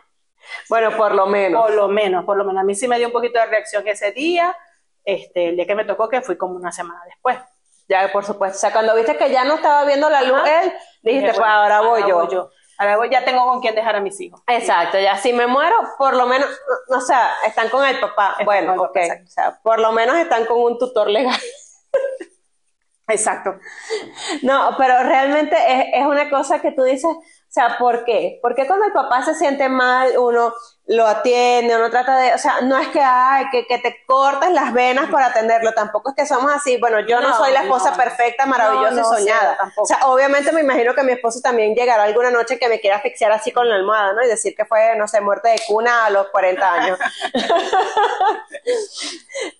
Bueno, 0.68 0.96
por 0.96 1.14
lo 1.14 1.26
menos. 1.26 1.62
Por 1.62 1.74
lo 1.74 1.88
menos, 1.88 2.24
por 2.24 2.36
lo 2.36 2.44
menos. 2.44 2.60
A 2.60 2.64
mí 2.64 2.74
sí 2.74 2.88
me 2.88 2.98
dio 2.98 3.08
un 3.08 3.12
poquito 3.12 3.38
de 3.38 3.46
reacción 3.46 3.86
ese 3.86 4.12
día, 4.12 4.56
este, 5.04 5.48
el 5.48 5.56
día 5.56 5.66
que 5.66 5.74
me 5.74 5.84
tocó, 5.84 6.08
que 6.08 6.22
fui 6.22 6.36
como 6.36 6.54
una 6.54 6.72
semana 6.72 7.00
después. 7.06 7.38
Ya, 7.88 8.10
por 8.12 8.24
supuesto. 8.24 8.56
O 8.56 8.60
sea, 8.60 8.72
cuando 8.72 8.94
viste 8.94 9.16
que 9.16 9.30
ya 9.30 9.44
no 9.44 9.56
estaba 9.56 9.84
viendo 9.84 10.08
la 10.08 10.22
luz 10.22 10.38
Ajá. 10.38 10.62
él, 10.62 10.72
dijiste, 11.02 11.10
Dije, 11.10 11.26
pues 11.26 11.38
bueno, 11.38 11.52
ahora 11.52 11.80
voy 11.80 12.02
yo. 12.08 12.50
Ahora 12.76 12.96
voy, 12.96 13.08
ya 13.08 13.24
tengo 13.24 13.44
con 13.46 13.60
quién 13.60 13.74
dejar 13.74 13.96
a 13.96 14.00
mis 14.00 14.20
hijos. 14.20 14.42
Exacto, 14.48 14.98
ya 14.98 15.16
si 15.16 15.32
me 15.32 15.46
muero, 15.46 15.76
por 15.96 16.16
lo 16.16 16.26
menos, 16.26 16.48
o 16.88 17.00
sea, 17.00 17.32
están 17.46 17.68
con 17.68 17.86
el 17.86 18.00
papá. 18.00 18.30
Están 18.32 18.46
bueno, 18.46 18.72
el 18.72 18.78
ok. 18.80 18.94
papá. 18.94 19.22
O 19.24 19.28
sea, 19.28 19.60
por 19.62 19.78
lo 19.78 19.92
menos 19.92 20.16
están 20.16 20.44
con 20.46 20.60
un 20.60 20.78
tutor 20.78 21.08
legal. 21.08 21.38
Exacto. 23.08 23.54
No, 24.42 24.74
pero 24.78 25.02
realmente 25.02 25.56
es, 25.56 26.00
es 26.00 26.06
una 26.06 26.30
cosa 26.30 26.60
que 26.60 26.72
tú 26.72 26.82
dices, 26.82 27.14
sea, 27.54 27.78
¿por 27.78 28.04
qué? 28.04 28.38
Porque 28.42 28.66
cuando 28.66 28.86
el 28.86 28.92
papá 28.92 29.22
se 29.22 29.34
siente 29.34 29.68
mal, 29.68 30.10
uno 30.18 30.52
lo 30.86 31.06
atiende, 31.06 31.74
uno 31.76 31.88
trata 31.88 32.14
de, 32.18 32.34
o 32.34 32.38
sea, 32.38 32.60
no 32.60 32.76
es 32.78 32.88
que, 32.88 33.00
ay, 33.00 33.46
que, 33.50 33.66
que 33.66 33.78
te 33.78 34.04
cortes 34.06 34.50
las 34.50 34.74
venas 34.74 35.08
para 35.10 35.26
atenderlo, 35.26 35.72
tampoco 35.72 36.10
es 36.10 36.16
que 36.16 36.26
somos 36.26 36.52
así, 36.52 36.76
bueno, 36.76 37.00
yo 37.00 37.20
no, 37.22 37.30
No, 37.30 37.36
soy 37.38 37.52
la 37.52 37.62
esposa 37.62 37.92
no. 37.92 37.96
perfecta, 37.96 38.44
maravillosa 38.44 39.00
No, 39.00 39.14
y 39.14 39.20
soñada. 39.22 39.72
o 39.78 39.86
sea, 39.86 40.00
obviamente 40.08 40.52
me 40.52 40.60
imagino 40.60 40.94
que 40.94 41.02
mi 41.02 41.12
esposo 41.12 41.40
también 41.40 41.74
llegará 41.74 42.02
alguna 42.02 42.30
noche 42.30 42.58
que 42.58 42.68
me 42.68 42.80
quiera 42.80 42.96
asfixiar 42.96 43.32
así 43.32 43.50
con 43.50 43.66
la 43.66 43.76
almohada, 43.76 44.12
¿no? 44.12 44.22
Y 44.24 44.28
decir 44.28 44.54
que 44.54 44.66
fue, 44.66 44.94
no 44.96 45.08
sé, 45.08 45.22
muerte 45.22 45.48
de 45.48 45.62
cuna 45.66 46.04
a 46.04 46.10
los 46.10 46.28
40 46.28 46.72
años. 46.74 46.98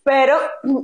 Pero, 0.05 0.37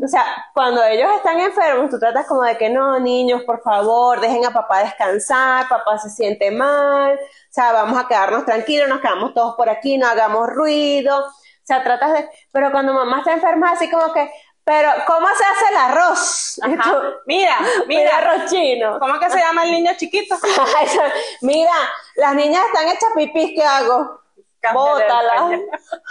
o 0.03 0.09
sea, 0.09 0.25
cuando 0.55 0.83
ellos 0.85 1.11
están 1.17 1.39
enfermos, 1.41 1.91
tú 1.91 1.99
tratas 1.99 2.27
como 2.27 2.43
de 2.43 2.57
que 2.57 2.71
no, 2.71 2.99
niños, 2.99 3.43
por 3.45 3.63
favor, 3.63 4.21
dejen 4.21 4.45
a 4.47 4.53
papá 4.53 4.83
descansar, 4.83 5.69
papá 5.69 5.99
se 5.99 6.11
siente 6.11 6.51
mal, 6.51 7.19
o 7.51 7.53
sea, 7.53 7.73
vamos 7.73 7.99
a 7.99 8.07
quedarnos 8.07 8.45
tranquilos, 8.45 8.89
nos 8.89 9.01
quedamos 9.01 9.35
todos 9.35 9.57
por 9.57 9.69
aquí, 9.69 9.99
no 9.99 10.07
hagamos 10.07 10.49
ruido, 10.51 11.19
o 11.19 11.33
sea, 11.65 11.83
tratas 11.83 12.13
de, 12.13 12.29
pero 12.53 12.71
cuando 12.71 12.93
mamá 12.93 13.19
está 13.19 13.33
enferma, 13.33 13.73
así 13.73 13.91
como 13.91 14.13
que, 14.13 14.31
pero, 14.63 14.89
¿cómo 15.05 15.27
se 15.27 15.45
hace 15.45 15.65
el 15.73 15.77
arroz? 15.77 16.61
Ajá. 16.63 17.03
Mira, 17.27 17.57
mira, 17.89 18.19
arroz 18.19 18.49
chino. 18.51 19.01
¿cómo 19.01 19.19
que 19.19 19.29
se 19.31 19.39
llama 19.39 19.65
el 19.65 19.73
niño 19.73 19.91
chiquito? 19.97 20.37
Mira, 21.41 21.73
las 22.15 22.35
niñas 22.37 22.67
están 22.67 22.87
hechas 22.87 23.11
pipis, 23.17 23.53
¿qué 23.57 23.65
hago? 23.65 24.21
Cámbiale 24.61 25.05
Bótalas. 25.05 25.61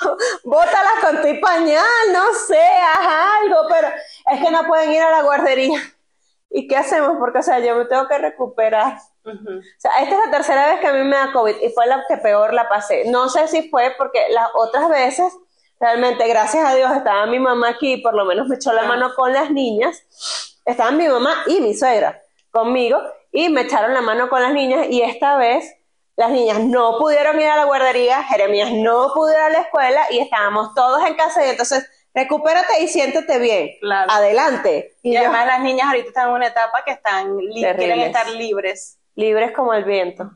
Bótalas 0.44 0.94
con 1.02 1.22
tu 1.22 1.40
pañal, 1.40 1.86
no 2.12 2.34
sé, 2.34 2.60
haz 2.60 3.42
algo, 3.44 3.62
pero 3.70 3.88
es 4.32 4.44
que 4.44 4.52
no 4.52 4.66
pueden 4.66 4.92
ir 4.92 5.02
a 5.04 5.12
la 5.12 5.22
guardería. 5.22 5.80
¿Y 6.50 6.68
qué 6.68 6.76
hacemos? 6.76 7.16
Porque, 7.18 7.40
o 7.40 7.44
sea, 7.44 7.60
yo 7.60 7.76
me 7.76 7.86
tengo 7.86 8.10
que 8.10 8.18
recuperar. 8.18 9.00
O 9.24 9.32
sea, 9.78 9.92
esta 10.02 10.16
es 10.16 10.26
la 10.26 10.32
tercera 10.32 10.68
vez 10.68 10.80
que 10.80 10.88
a 10.88 10.94
mí 10.94 11.04
me 11.04 11.16
da 11.16 11.32
COVID 11.32 11.56
y 11.62 11.70
fue 11.70 11.86
la 11.88 12.04
que 12.08 12.18
peor 12.18 12.54
la 12.54 12.68
pasé. 12.70 13.06
No 13.10 13.30
sé 13.30 13.48
si 13.48 13.70
fue 13.70 13.94
porque 13.98 14.20
las 14.30 14.50
otras 14.56 14.90
veces, 14.90 15.34
realmente, 15.80 16.28
gracias 16.28 16.66
a 16.66 16.76
Dios, 16.76 16.92
estaba 16.96 17.26
mi 17.26 17.40
mamá 17.40 17.70
aquí, 17.70 17.98
por 17.98 18.16
lo 18.16 18.26
menos 18.26 18.48
me 18.48 18.56
echó 18.56 18.74
la 18.74 18.84
mano 18.84 19.14
con 19.16 19.34
las 19.34 19.52
niñas. 19.52 20.04
Estaban 20.66 20.98
mi 20.98 21.08
mamá 21.08 21.44
y 21.48 21.62
mi 21.62 21.74
suegra 21.74 22.22
conmigo 22.52 23.00
y 23.32 23.50
me 23.50 23.62
echaron 23.62 23.94
la 23.94 24.02
mano 24.02 24.30
con 24.30 24.42
las 24.42 24.54
niñas 24.54 24.88
y 24.90 25.02
esta 25.02 25.38
vez 25.38 25.76
las 26.16 26.32
niñas 26.32 26.60
no 26.60 26.98
pudieron 27.00 27.40
ir 27.40 27.48
a 27.48 27.56
la 27.56 27.64
guardería, 27.64 28.24
Jeremías 28.24 28.72
no 28.74 29.12
pudo 29.14 29.32
ir 29.32 29.38
a 29.38 29.50
la 29.50 29.60
escuela 29.60 30.06
y 30.10 30.20
estábamos 30.20 30.74
todos 30.74 31.06
en 31.06 31.16
casa 31.16 31.46
y 31.46 31.50
entonces 31.50 31.90
recupérate 32.14 32.82
y 32.84 32.88
siéntete 32.88 33.40
bien. 33.40 33.70
Claro. 33.80 34.12
Adelante. 34.12 34.98
Y, 35.02 35.12
Y 35.12 35.14
yo, 35.14 35.22
además 35.22 35.46
las 35.46 35.62
niñas 35.62 35.88
ahorita 35.88 36.10
están 36.10 36.28
en 36.30 36.34
una 36.36 36.48
etapa 36.48 36.84
que 36.84 36.92
están 36.92 37.38
quieren 37.38 38.02
estar 38.02 38.28
libres. 38.30 38.99
Libres 39.20 39.52
como 39.52 39.74
el 39.74 39.84
viento. 39.84 40.32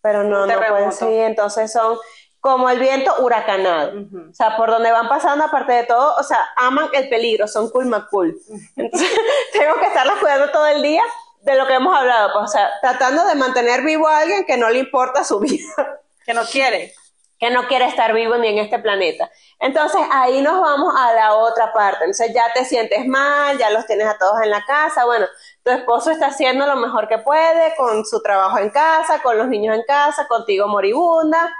Pero 0.00 0.24
no, 0.24 0.46
no 0.46 0.54
pueden 0.58 0.92
seguir. 0.92 1.22
Entonces 1.22 1.72
son 1.72 1.98
como 2.40 2.70
el 2.70 2.78
viento 2.78 3.14
huracanado. 3.18 3.92
O 4.30 4.34
sea, 4.34 4.56
por 4.56 4.70
donde 4.70 4.92
van 4.92 5.08
pasando, 5.08 5.44
aparte 5.44 5.72
de 5.72 5.84
todo, 5.84 6.14
o 6.16 6.22
sea, 6.22 6.46
aman 6.56 6.88
el 6.92 7.08
peligro, 7.08 7.48
son 7.48 7.68
cool 7.70 7.90
cool. 8.10 8.36
Entonces, 8.76 9.10
tengo 9.52 9.74
que 9.74 9.86
estarlas 9.86 10.18
cuidando 10.18 10.50
todo 10.50 10.66
el 10.66 10.82
día 10.82 11.02
de 11.42 11.56
lo 11.56 11.66
que 11.66 11.74
hemos 11.74 11.96
hablado. 11.96 12.30
Pues, 12.32 12.44
o 12.44 12.52
sea, 12.52 12.70
tratando 12.80 13.24
de 13.26 13.34
mantener 13.34 13.82
vivo 13.82 14.08
a 14.08 14.18
alguien 14.18 14.44
que 14.44 14.56
no 14.56 14.70
le 14.70 14.78
importa 14.78 15.24
su 15.24 15.40
vida. 15.40 15.64
Que 16.24 16.34
no 16.34 16.44
quiere. 16.44 16.92
que 17.38 17.48
no 17.50 17.66
quiere 17.68 17.86
estar 17.86 18.12
vivo 18.12 18.36
ni 18.36 18.48
en 18.48 18.58
este 18.58 18.78
planeta. 18.78 19.30
Entonces 19.60 20.02
ahí 20.12 20.42
nos 20.42 20.60
vamos 20.60 20.92
a 20.94 21.14
la 21.14 21.36
otra 21.36 21.72
parte. 21.72 22.04
Entonces 22.04 22.34
ya 22.34 22.52
te 22.52 22.66
sientes 22.66 23.06
mal, 23.06 23.56
ya 23.56 23.70
los 23.70 23.86
tienes 23.86 24.06
a 24.06 24.18
todos 24.18 24.42
en 24.42 24.50
la 24.50 24.62
casa. 24.66 25.06
Bueno, 25.06 25.24
tu 25.68 25.74
esposo 25.74 26.10
está 26.10 26.28
haciendo 26.28 26.66
lo 26.66 26.76
mejor 26.76 27.08
que 27.08 27.18
puede 27.18 27.76
con 27.76 28.06
su 28.06 28.22
trabajo 28.22 28.58
en 28.58 28.70
casa, 28.70 29.20
con 29.22 29.36
los 29.36 29.48
niños 29.48 29.76
en 29.76 29.82
casa, 29.82 30.26
contigo 30.26 30.66
moribunda. 30.66 31.54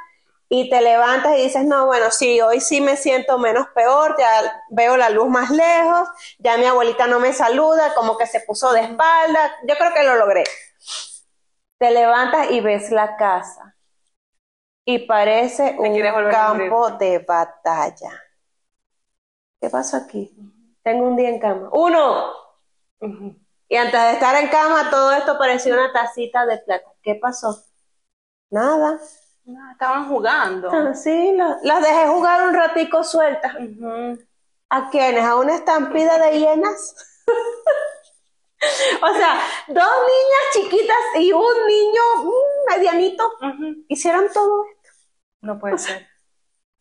Y 0.49 0.71
te 0.71 0.81
levantas 0.81 1.37
y 1.37 1.43
dices, 1.43 1.67
no, 1.67 1.85
bueno, 1.85 2.11
sí, 2.11 2.41
hoy 2.41 2.62
sí 2.62 2.81
me 2.81 2.97
siento 2.97 3.38
menos 3.38 3.67
peor, 3.75 4.17
ya 4.19 4.62
veo 4.71 4.97
la 4.97 5.11
luz 5.11 5.29
más 5.29 5.50
lejos, 5.50 6.09
ya 6.38 6.57
mi 6.57 6.65
abuelita 6.65 7.07
no 7.07 7.21
me 7.21 7.35
saluda, 7.35 7.93
como 7.95 8.17
que 8.17 8.27
se 8.27 8.41
puso 8.41 8.73
de 8.73 8.81
espalda. 8.81 9.53
Yo 9.69 9.75
creo 9.77 9.93
que 9.93 10.05
lo 10.05 10.17
logré. 10.17 10.45
Te 11.77 11.91
levantas 11.91 12.50
y 12.50 12.61
ves 12.61 12.91
la 12.91 13.19
casa. 13.19 13.77
Y 14.87 15.00
parece 15.00 15.77
un 15.79 16.31
campo 16.31 16.93
de 16.93 17.19
batalla. 17.19 18.23
¿Qué 19.61 19.69
pasó 19.69 19.99
aquí? 19.99 20.35
Tengo 20.83 21.09
un 21.09 21.17
día 21.17 21.29
en 21.29 21.38
cama. 21.38 21.69
¡Uno! 21.73 22.33
Y 23.69 23.77
antes 23.77 24.01
de 24.01 24.13
estar 24.13 24.35
en 24.43 24.49
cama, 24.49 24.89
todo 24.91 25.13
esto 25.13 25.37
parecía 25.39 25.75
una 25.75 25.93
tacita 25.93 26.47
de 26.47 26.59
plata. 26.59 26.87
¿Qué 27.03 27.17
pasó? 27.17 27.65
Nada. 28.51 28.99
No, 29.45 29.71
estaban 29.73 30.09
jugando. 30.09 30.71
Ah, 30.73 30.95
Sí, 30.95 31.33
la- 31.37 31.59
las 31.63 31.83
dejé 31.83 32.07
jugar 32.09 32.49
un 32.49 32.55
ratico 32.55 33.05
sueltas. 33.05 33.55
¿A 34.71 34.91
quiénes? 34.91 35.25
¿A 35.25 35.37
una 35.37 35.55
estampida 35.55 36.19
de 36.19 36.39
hienas? 36.39 36.95
o 39.03 39.15
sea, 39.15 39.41
dos 39.69 39.77
niñas 39.77 40.43
chiquitas 40.53 40.97
y 41.19 41.33
un 41.33 41.67
niño 41.67 42.03
mm, 42.25 42.71
medianito 42.75 43.31
hicieron 43.89 44.27
todo 44.33 44.65
esto. 44.65 44.91
No 45.43 45.59
puede 45.59 45.79
ser. 45.79 46.07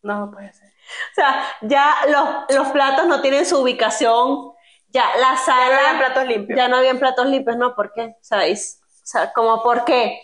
No 0.02 0.30
puede 0.30 0.52
ser. 0.52 0.68
O 0.68 1.14
sea, 1.14 1.44
ya 1.62 1.94
los, 2.08 2.56
los 2.56 2.68
platos 2.68 3.06
no 3.06 3.20
tienen 3.20 3.44
su 3.46 3.60
ubicación, 3.60 4.52
ya 4.88 5.04
la 5.16 5.32
Ya 5.34 5.36
sala... 5.36 5.66
no 5.74 5.80
eran 5.80 5.98
platos 5.98 6.24
limpios. 6.26 6.56
Ya 6.56 6.68
no 6.68 6.76
habían 6.76 6.98
platos 6.98 7.26
limpios, 7.26 7.56
¿no? 7.56 7.74
¿Por 7.74 7.92
qué? 7.92 8.14
O 8.20 8.24
sea, 8.24 8.44
es- 8.46 8.80
o 9.02 9.06
sea, 9.06 9.32
como 9.32 9.62
por 9.62 9.84
qué? 9.84 10.18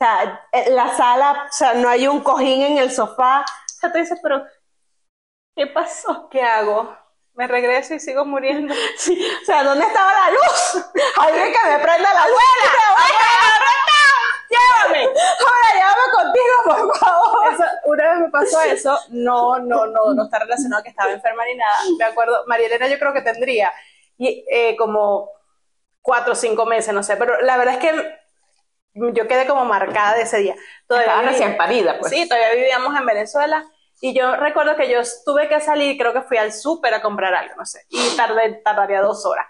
O 0.00 0.04
sea, 0.04 0.46
eh, 0.52 0.70
la 0.70 0.96
sala, 0.96 1.46
o 1.48 1.52
sea, 1.52 1.74
no 1.74 1.88
hay 1.88 2.06
un 2.08 2.20
cojín 2.20 2.62
en 2.62 2.78
el 2.78 2.90
sofá. 2.90 3.40
O 3.42 3.80
sea, 3.80 3.92
tú 3.92 3.98
dices, 3.98 4.18
pero, 4.22 4.44
¿qué 5.56 5.66
pasó? 5.66 6.28
¿Qué 6.30 6.42
hago? 6.42 6.96
Me 7.34 7.46
regreso 7.46 7.94
y 7.94 8.00
sigo 8.00 8.24
muriendo. 8.24 8.74
Sí, 8.98 9.16
o 9.42 9.44
sea, 9.44 9.62
¿dónde 9.64 9.84
estaba 9.86 10.12
la 10.12 10.30
luz? 10.30 10.84
Alguien 11.20 11.52
que 11.52 11.68
me 11.70 11.78
prenda 11.78 12.12
la 12.14 12.26
luz. 12.28 12.38
¡Llévame! 14.50 15.04
Ahora 15.04 15.68
llévame 15.74 16.12
contigo, 16.12 16.54
por 16.86 16.98
favor. 16.98 17.52
Eso, 17.52 17.64
una 17.84 18.10
vez 18.12 18.20
me 18.20 18.30
pasó 18.30 18.60
eso, 18.62 18.98
no, 19.10 19.58
no, 19.58 19.86
no, 19.86 20.14
no 20.14 20.24
está 20.24 20.38
relacionado 20.38 20.82
que 20.82 20.88
estaba 20.88 21.10
enferma 21.12 21.44
ni 21.44 21.54
nada. 21.56 21.76
Me 21.98 22.04
acuerdo, 22.06 22.44
María 22.46 22.66
Elena 22.66 22.88
yo 22.88 22.98
creo 22.98 23.12
que 23.12 23.20
tendría 23.20 23.70
y, 24.18 24.44
eh, 24.50 24.76
como 24.76 25.30
cuatro 26.02 26.32
o 26.32 26.36
cinco 26.36 26.66
meses, 26.66 26.92
no 26.92 27.02
sé, 27.02 27.16
pero 27.16 27.40
la 27.40 27.56
verdad 27.56 27.74
es 27.74 27.80
que 27.80 28.18
yo 28.94 29.28
quedé 29.28 29.46
como 29.46 29.64
marcada 29.64 30.16
de 30.16 30.22
ese 30.22 30.38
día. 30.38 30.56
Todavía 30.86 31.12
Estaba 31.12 31.28
recién 31.28 31.56
parida, 31.56 31.98
pues. 31.98 32.12
Sí, 32.12 32.28
todavía 32.28 32.54
vivíamos 32.54 32.98
en 32.98 33.06
Venezuela 33.06 33.64
y 34.00 34.14
yo 34.14 34.36
recuerdo 34.36 34.76
que 34.76 34.90
yo 34.90 35.00
tuve 35.24 35.48
que 35.48 35.60
salir, 35.60 35.96
creo 35.98 36.12
que 36.12 36.22
fui 36.22 36.36
al 36.36 36.52
súper 36.52 36.94
a 36.94 37.02
comprar 37.02 37.34
algo, 37.34 37.54
no 37.56 37.66
sé, 37.66 37.80
y 37.88 38.16
tardé, 38.16 38.60
tardaría 38.64 39.00
dos 39.00 39.24
horas. 39.26 39.46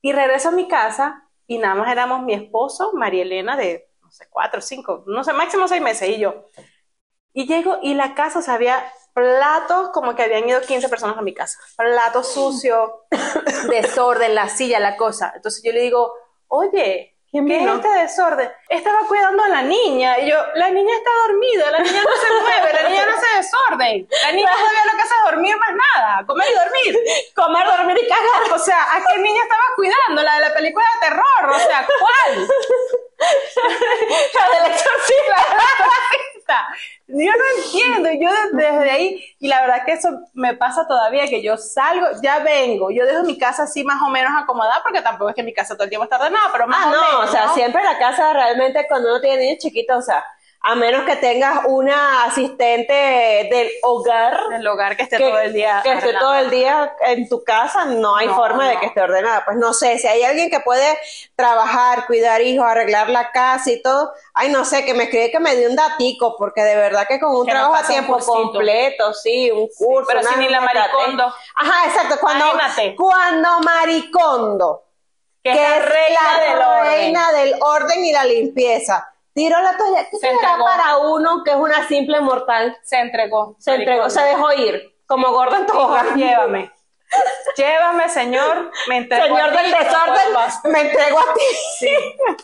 Y 0.00 0.12
regreso 0.12 0.48
a 0.48 0.52
mi 0.52 0.68
casa 0.68 1.28
y 1.46 1.58
nada 1.58 1.74
más 1.74 1.90
éramos 1.90 2.22
mi 2.22 2.34
esposo, 2.34 2.92
María 2.94 3.22
Elena, 3.22 3.56
de, 3.56 3.88
no 4.02 4.10
sé, 4.10 4.26
cuatro, 4.30 4.60
cinco, 4.60 5.04
no 5.06 5.22
sé, 5.22 5.32
máximo 5.32 5.68
seis 5.68 5.82
meses, 5.82 6.08
y 6.08 6.18
yo. 6.18 6.48
Y 7.32 7.46
llego 7.46 7.78
y 7.82 7.94
la 7.94 8.14
casa, 8.14 8.40
o 8.40 8.42
sea, 8.42 8.54
había 8.54 8.84
platos 9.12 9.90
como 9.90 10.14
que 10.14 10.22
habían 10.22 10.48
ido 10.48 10.60
15 10.60 10.88
personas 10.88 11.18
a 11.18 11.22
mi 11.22 11.34
casa. 11.34 11.58
Platos 11.76 12.32
sucios, 12.32 12.90
desorden, 13.70 14.34
la 14.34 14.48
silla, 14.48 14.80
la 14.80 14.96
cosa. 14.96 15.32
Entonces 15.34 15.62
yo 15.64 15.72
le 15.72 15.80
digo, 15.80 16.12
oye, 16.48 17.12
¿Quién 17.32 17.46
¿qué 17.46 17.54
es 17.54 17.60
vino? 17.60 17.76
este 17.76 17.88
desorden? 17.88 18.52
Estaba 18.68 19.08
cuidando 19.08 19.42
a 19.42 19.48
la 19.48 19.62
niña. 19.62 20.18
Y 20.18 20.28
yo, 20.28 20.36
la 20.54 20.70
niña 20.70 20.94
está 20.94 21.10
dormida, 21.26 21.70
la 21.70 21.78
niña 21.78 22.02
no 22.02 22.16
se 22.16 22.30
mueve, 22.42 22.72
la 22.74 22.88
niña 22.90 23.06
no 23.06 23.12
hace 23.12 23.36
desorden. 23.38 24.08
La 24.22 24.32
niña 24.32 24.50
todavía 24.52 24.84
lo 24.84 24.92
que 24.92 25.02
hace 25.02 25.14
es 25.14 25.24
dormir 25.30 25.56
más 25.56 25.70
nada, 25.72 26.26
comer 26.26 26.46
y 26.50 26.54
dormir. 26.54 27.04
Comer, 27.34 27.66
dormir 27.66 27.98
y 28.02 28.06
cagar. 28.06 28.52
O 28.54 28.58
sea, 28.58 28.82
¿a 28.82 29.02
qué 29.02 29.18
niña 29.18 29.42
estaba 29.44 29.64
cuidando? 29.76 30.22
La 30.22 30.34
de 30.34 30.40
la 30.40 30.52
película 30.52 30.84
de 30.92 31.08
terror, 31.08 31.50
o 31.50 31.58
sea, 31.58 31.86
¿cuál? 31.98 32.48
La 34.34 34.60
del 34.60 34.72
exorcista. 34.72 35.46
Yo 37.08 37.30
no 37.30 37.44
entiendo, 37.64 38.10
y 38.10 38.24
yo 38.24 38.30
de- 38.30 38.64
desde 38.64 38.90
ahí, 38.90 39.24
y 39.38 39.48
la 39.48 39.60
verdad 39.60 39.84
que 39.84 39.92
eso 39.92 40.08
me 40.34 40.54
pasa 40.54 40.86
todavía, 40.86 41.26
que 41.28 41.42
yo 41.42 41.56
salgo, 41.56 42.06
ya 42.22 42.38
vengo, 42.40 42.90
yo 42.90 43.04
dejo 43.04 43.22
mi 43.24 43.36
casa 43.38 43.64
así 43.64 43.84
más 43.84 44.00
o 44.02 44.08
menos 44.08 44.32
acomodada, 44.36 44.82
porque 44.82 45.02
tampoco 45.02 45.30
es 45.30 45.36
que 45.36 45.42
mi 45.42 45.52
casa 45.52 45.74
todo 45.74 45.84
el 45.84 45.90
tiempo 45.90 46.04
está 46.04 46.16
ordenada, 46.16 46.48
pero 46.52 46.66
más 46.66 46.86
Ah, 46.86 46.88
o 46.88 46.92
no, 46.92 47.02
menos. 47.02 47.28
o 47.28 47.32
sea, 47.32 47.46
¿no? 47.46 47.54
siempre 47.54 47.82
la 47.84 47.98
casa 47.98 48.32
realmente 48.32 48.86
cuando 48.88 49.10
uno 49.10 49.20
tiene 49.20 49.42
niños 49.44 49.58
chiquitos, 49.58 49.96
o 49.98 50.02
sea, 50.02 50.24
a 50.64 50.74
menos 50.76 51.04
que 51.04 51.16
tengas 51.16 51.64
una 51.66 52.24
asistente 52.24 52.92
del 53.50 53.68
hogar 53.82 54.38
El 54.52 54.66
hogar 54.66 54.96
que 54.96 55.02
esté 55.02 55.16
que, 55.18 55.28
todo 55.28 55.38
el 55.40 55.52
día. 55.52 55.80
que 55.82 55.92
esté 55.92 56.12
todo 56.14 56.34
el 56.36 56.50
día 56.50 56.94
en 57.00 57.28
tu 57.28 57.42
casa, 57.42 57.84
no 57.86 58.14
hay 58.16 58.28
No, 58.28 58.36
forma 58.36 58.68
de 58.68 58.78
que 58.78 58.86
esté 58.86 59.00
ordenada. 59.00 59.44
Pues 59.44 59.56
no 59.56 59.72
sé, 59.74 59.98
si 59.98 60.06
hay 60.06 60.22
alguien 60.22 60.50
que 60.50 60.60
puede 60.60 60.96
trabajar, 61.34 62.06
cuidar 62.06 62.40
hijos, 62.42 62.64
arreglar 62.66 63.10
la 63.10 63.32
casa 63.32 63.70
y 63.72 63.82
todo, 63.82 64.12
ay, 64.34 64.50
no 64.50 64.64
sé, 64.64 64.84
que 64.84 64.94
me 64.94 65.04
escribe 65.04 65.30
que 65.32 65.40
me 65.40 65.56
dé 65.56 65.68
un 65.68 65.74
datico, 65.76 66.36
porque 66.38 66.62
de 66.62 66.76
verdad 66.76 67.06
que 67.08 67.18
con 67.18 67.34
un 67.34 67.44
Que 67.44 67.50
trabajo 67.52 67.74
a 67.74 67.82
tiempo 67.86 68.18
completo, 68.18 69.12
sí, 69.14 69.50
un 69.50 69.68
curso. 69.76 70.06
pero 70.08 70.22
si 70.22 70.36
ni 70.38 70.48
la 70.48 70.60
maricondo. 70.60 71.24
Ajá, 71.56 71.86
exacto, 71.88 72.16
cuando, 72.20 72.44
cuando 72.96 73.48
maricondo 73.60 74.84
Que 75.42 75.50
que 75.52 75.62
es 75.64 75.70
la 75.70 75.78
reina 75.80 76.40
del 76.40 76.58
la 76.58 76.68
orden. 76.70 76.86
reina 76.92 77.32
del 77.32 77.54
orden 77.60 78.04
y 78.04 78.12
la 78.12 78.24
limpieza. 78.24 79.11
Tiró 79.34 79.60
la 79.62 79.76
toalla. 79.76 80.04
¿Qué 80.10 80.16
Se 80.18 80.26
será 80.28 80.32
entregó. 80.34 80.64
para 80.64 80.98
uno 80.98 81.42
que 81.44 81.50
es 81.52 81.56
una 81.56 81.86
simple 81.88 82.20
mortal? 82.20 82.76
Se 82.82 82.98
entregó. 82.98 83.56
Se 83.58 83.74
entregó, 83.74 84.10
se 84.10 84.20
dejó 84.22 84.52
ir, 84.52 84.94
como 85.06 85.30
gordo 85.32 85.56
en 85.56 85.66
tobogán. 85.66 86.14
Llévame. 86.16 86.70
Llévame, 87.56 88.08
señor. 88.08 88.70
Me 88.88 88.96
entrego 88.96 89.24
Señor 89.36 89.50
a 89.50 89.52
ti, 89.52 89.56
del 89.58 89.70
desorden, 89.70 90.72
me 90.72 90.80
entrego 90.80 91.18
a 91.18 91.34
ti. 91.34 91.56
Sí, 91.78 91.90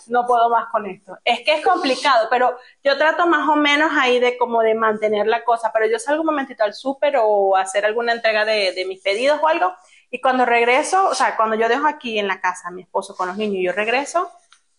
no 0.08 0.26
puedo 0.26 0.50
más 0.50 0.68
con 0.70 0.84
esto. 0.86 1.16
Es 1.24 1.40
que 1.40 1.54
es 1.54 1.64
complicado, 1.64 2.28
pero 2.30 2.58
yo 2.84 2.98
trato 2.98 3.26
más 3.26 3.48
o 3.48 3.56
menos 3.56 3.90
ahí 3.98 4.20
de 4.20 4.36
como 4.36 4.60
de 4.60 4.74
mantener 4.74 5.26
la 5.26 5.42
cosa, 5.44 5.70
pero 5.72 5.86
yo 5.86 5.98
salgo 5.98 6.20
un 6.20 6.26
momentito 6.26 6.64
al 6.64 6.74
súper 6.74 7.16
o 7.18 7.56
hacer 7.56 7.86
alguna 7.86 8.12
entrega 8.12 8.44
de, 8.44 8.72
de 8.72 8.84
mis 8.84 9.00
pedidos 9.00 9.40
o 9.42 9.48
algo, 9.48 9.74
y 10.10 10.20
cuando 10.20 10.44
regreso, 10.44 11.08
o 11.08 11.14
sea, 11.14 11.36
cuando 11.36 11.56
yo 11.56 11.68
dejo 11.68 11.86
aquí 11.86 12.18
en 12.18 12.28
la 12.28 12.40
casa 12.40 12.68
a 12.68 12.70
mi 12.70 12.82
esposo 12.82 13.16
con 13.16 13.28
los 13.28 13.36
niños 13.38 13.56
y 13.56 13.64
yo 13.64 13.72
regreso, 13.72 14.30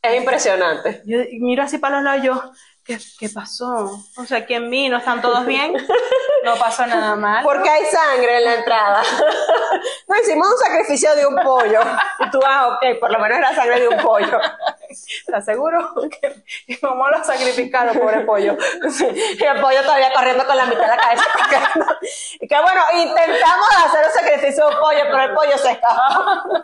Es 0.02 0.16
impresionante. 0.16 1.02
yo 1.06 1.20
miro 1.40 1.64
así 1.64 1.78
para 1.78 1.98
los 1.98 2.04
lados, 2.04 2.24
yo, 2.24 2.52
¿qué, 2.84 2.98
qué 3.20 3.30
pasó? 3.30 4.00
O 4.18 4.26
sea, 4.26 4.46
¿quién 4.46 4.70
vino? 4.70 4.98
¿Están 4.98 5.22
todos 5.22 5.46
bien? 5.46 5.74
No 6.42 6.56
pasó 6.56 6.86
nada 6.86 7.18
mal. 7.18 7.44
Porque 7.44 7.70
hay 7.70 7.84
sangre 7.86 8.38
en 8.38 8.46
la 8.46 8.56
entrada. 8.56 9.04
No 10.08 10.16
hicimos 10.20 10.48
un 10.48 10.58
sacrificio 10.58 11.14
de 11.16 11.26
un 11.26 11.36
pollo. 11.36 11.82
Y 12.20 12.32
tú, 12.32 12.40
ah, 12.44 12.70
ok, 12.70 13.00
por 13.00 13.12
lo 13.12 13.20
menos 13.20 13.38
era 13.38 13.54
sangre 13.54 13.82
de 13.82 13.88
un 13.88 13.98
pollo. 13.98 14.40
¿Estás 14.90 15.46
seguro? 15.46 15.94
Que, 16.10 16.80
cómo 16.80 17.08
lo 17.10 17.24
sacrificaron, 17.24 17.98
pobre 17.98 18.22
pollo. 18.22 18.58
Y 19.12 19.44
el 19.44 19.62
pollo 19.62 19.82
todavía 19.84 20.12
corriendo 20.14 20.46
con 20.48 20.58
la 20.58 20.66
mitad 20.66 20.82
de 20.82 20.88
la 20.88 20.98
cabeza. 20.98 21.24
Y 22.40 22.48
que 22.48 22.62
bueno, 22.62 22.82
intentamos 22.96 23.68
hacer 23.86 24.06
un 24.06 24.12
sacrificio 24.14 24.68
de 24.68 24.74
un 24.76 24.80
pollo, 24.80 25.02
pero 25.12 25.24
el 25.24 25.34
pollo 25.34 25.58
se 25.58 25.72
escapó. 25.72 26.64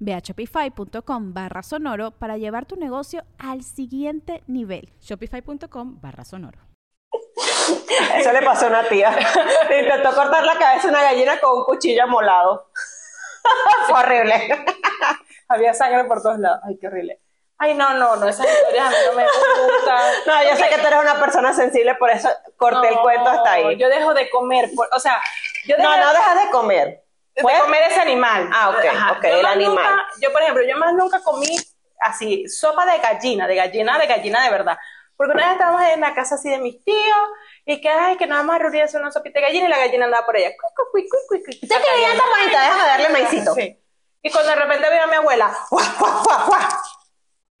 Ve 0.00 0.14
a 0.14 0.18
shopify.com 0.20 1.34
barra 1.34 1.62
sonoro 1.62 2.10
para 2.12 2.36
llevar 2.36 2.66
tu 2.66 2.76
negocio 2.76 3.24
al 3.38 3.62
siguiente 3.62 4.42
nivel. 4.46 4.92
Shopify.com 5.00 6.00
barra 6.00 6.24
sonoro. 6.24 6.58
Eso 8.16 8.32
le 8.32 8.42
pasó 8.42 8.66
a 8.66 8.68
una 8.68 8.84
tía. 8.88 9.10
Intentó 9.80 10.14
cortar 10.14 10.44
la 10.44 10.58
cabeza 10.58 10.88
a 10.88 10.90
una 10.90 11.02
gallina 11.02 11.38
con 11.40 11.58
un 11.58 11.64
cuchillo 11.64 12.06
molado. 12.08 12.70
Fue 13.88 13.98
horrible. 14.00 14.64
Había 15.48 15.72
sangre 15.74 16.04
por 16.04 16.22
todos 16.22 16.38
lados. 16.38 16.60
Ay, 16.64 16.78
qué 16.80 16.86
horrible. 16.88 17.20
Ay, 17.60 17.74
no, 17.74 17.92
no, 17.94 18.14
no, 18.16 18.28
esas 18.28 18.46
historias 18.46 18.86
a 18.86 18.90
mí 18.90 18.96
no 19.08 19.12
me 19.16 19.24
gustan. 19.24 20.12
No, 20.26 20.42
yo 20.48 20.56
sé 20.56 20.68
que 20.68 20.80
tú 20.80 20.86
eres 20.86 21.00
una 21.00 21.18
persona 21.18 21.52
sensible, 21.52 21.96
por 21.96 22.08
eso 22.10 22.28
corté 22.56 22.88
el 22.88 22.98
cuento 23.00 23.28
hasta 23.30 23.52
ahí. 23.52 23.76
Yo 23.76 23.88
dejo 23.88 24.14
de 24.14 24.30
comer, 24.30 24.70
por- 24.76 24.88
o 24.94 25.00
sea, 25.00 25.20
yo 25.66 25.76
dejo 25.76 25.88
No, 25.88 25.96
no 25.96 26.12
dejas 26.12 26.44
de 26.44 26.50
comer. 26.50 27.04
De 27.38 27.42
¿Puedes? 27.42 27.60
comer 27.62 27.82
ese 27.90 28.00
animal. 28.00 28.50
Ah, 28.52 28.70
ok, 28.70 29.16
ok, 29.16 29.22
Yo 29.24 29.28
el 29.36 29.42
más 29.42 29.52
animal. 29.52 29.74
nunca- 29.74 30.06
yo, 30.20 30.32
por 30.32 30.42
ejemplo, 30.42 30.62
yo 30.66 30.76
más 30.76 30.92
nunca 30.94 31.20
comí 31.22 31.56
así, 32.00 32.48
sopa 32.48 32.84
de 32.84 32.98
gallina, 32.98 33.46
de 33.46 33.54
gallina, 33.54 33.98
de 33.98 34.06
gallina 34.06 34.42
de 34.42 34.50
verdad. 34.50 34.76
Porque 35.16 35.32
una 35.32 35.44
vez 35.44 35.52
estábamos 35.54 35.82
en 35.82 36.00
la 36.00 36.14
casa 36.14 36.36
así 36.36 36.48
de 36.48 36.58
mis 36.58 36.84
tíos, 36.84 37.28
y 37.64 37.80
que, 37.80 37.88
ay, 37.88 38.16
que 38.16 38.26
nos 38.26 38.38
vamos 38.38 38.54
a 38.54 38.58
reunir 38.58 38.82
a 38.82 38.84
hacer 38.84 39.00
una 39.00 39.10
sopita 39.10 39.40
de 39.40 39.46
gallina, 39.46 39.66
y 39.66 39.70
la 39.70 39.78
gallina 39.78 40.04
andaba 40.04 40.24
por 40.26 40.36
allá. 40.36 40.50
Cui, 40.50 40.70
cui, 40.74 41.08
cui, 41.08 41.08
cui, 41.28 41.42
cui, 41.44 41.58
cui. 41.60 41.68
Ya 41.68 41.76
que 41.80 42.00
ya 42.00 42.12
está 42.12 42.24
bonita, 42.28 42.60
déjame 42.62 42.84
darle 42.86 43.08
maicito. 43.10 43.54
Sí. 43.54 43.80
Y 44.22 44.30
cuando 44.32 44.50
de 44.50 44.56
repente 44.56 44.90
vino 44.90 45.06
mi 45.08 45.14
abuela, 45.16 45.56
¡guau, 45.70 45.84
guau, 45.98 46.22
guau, 46.24 46.46
guau! 46.46 46.60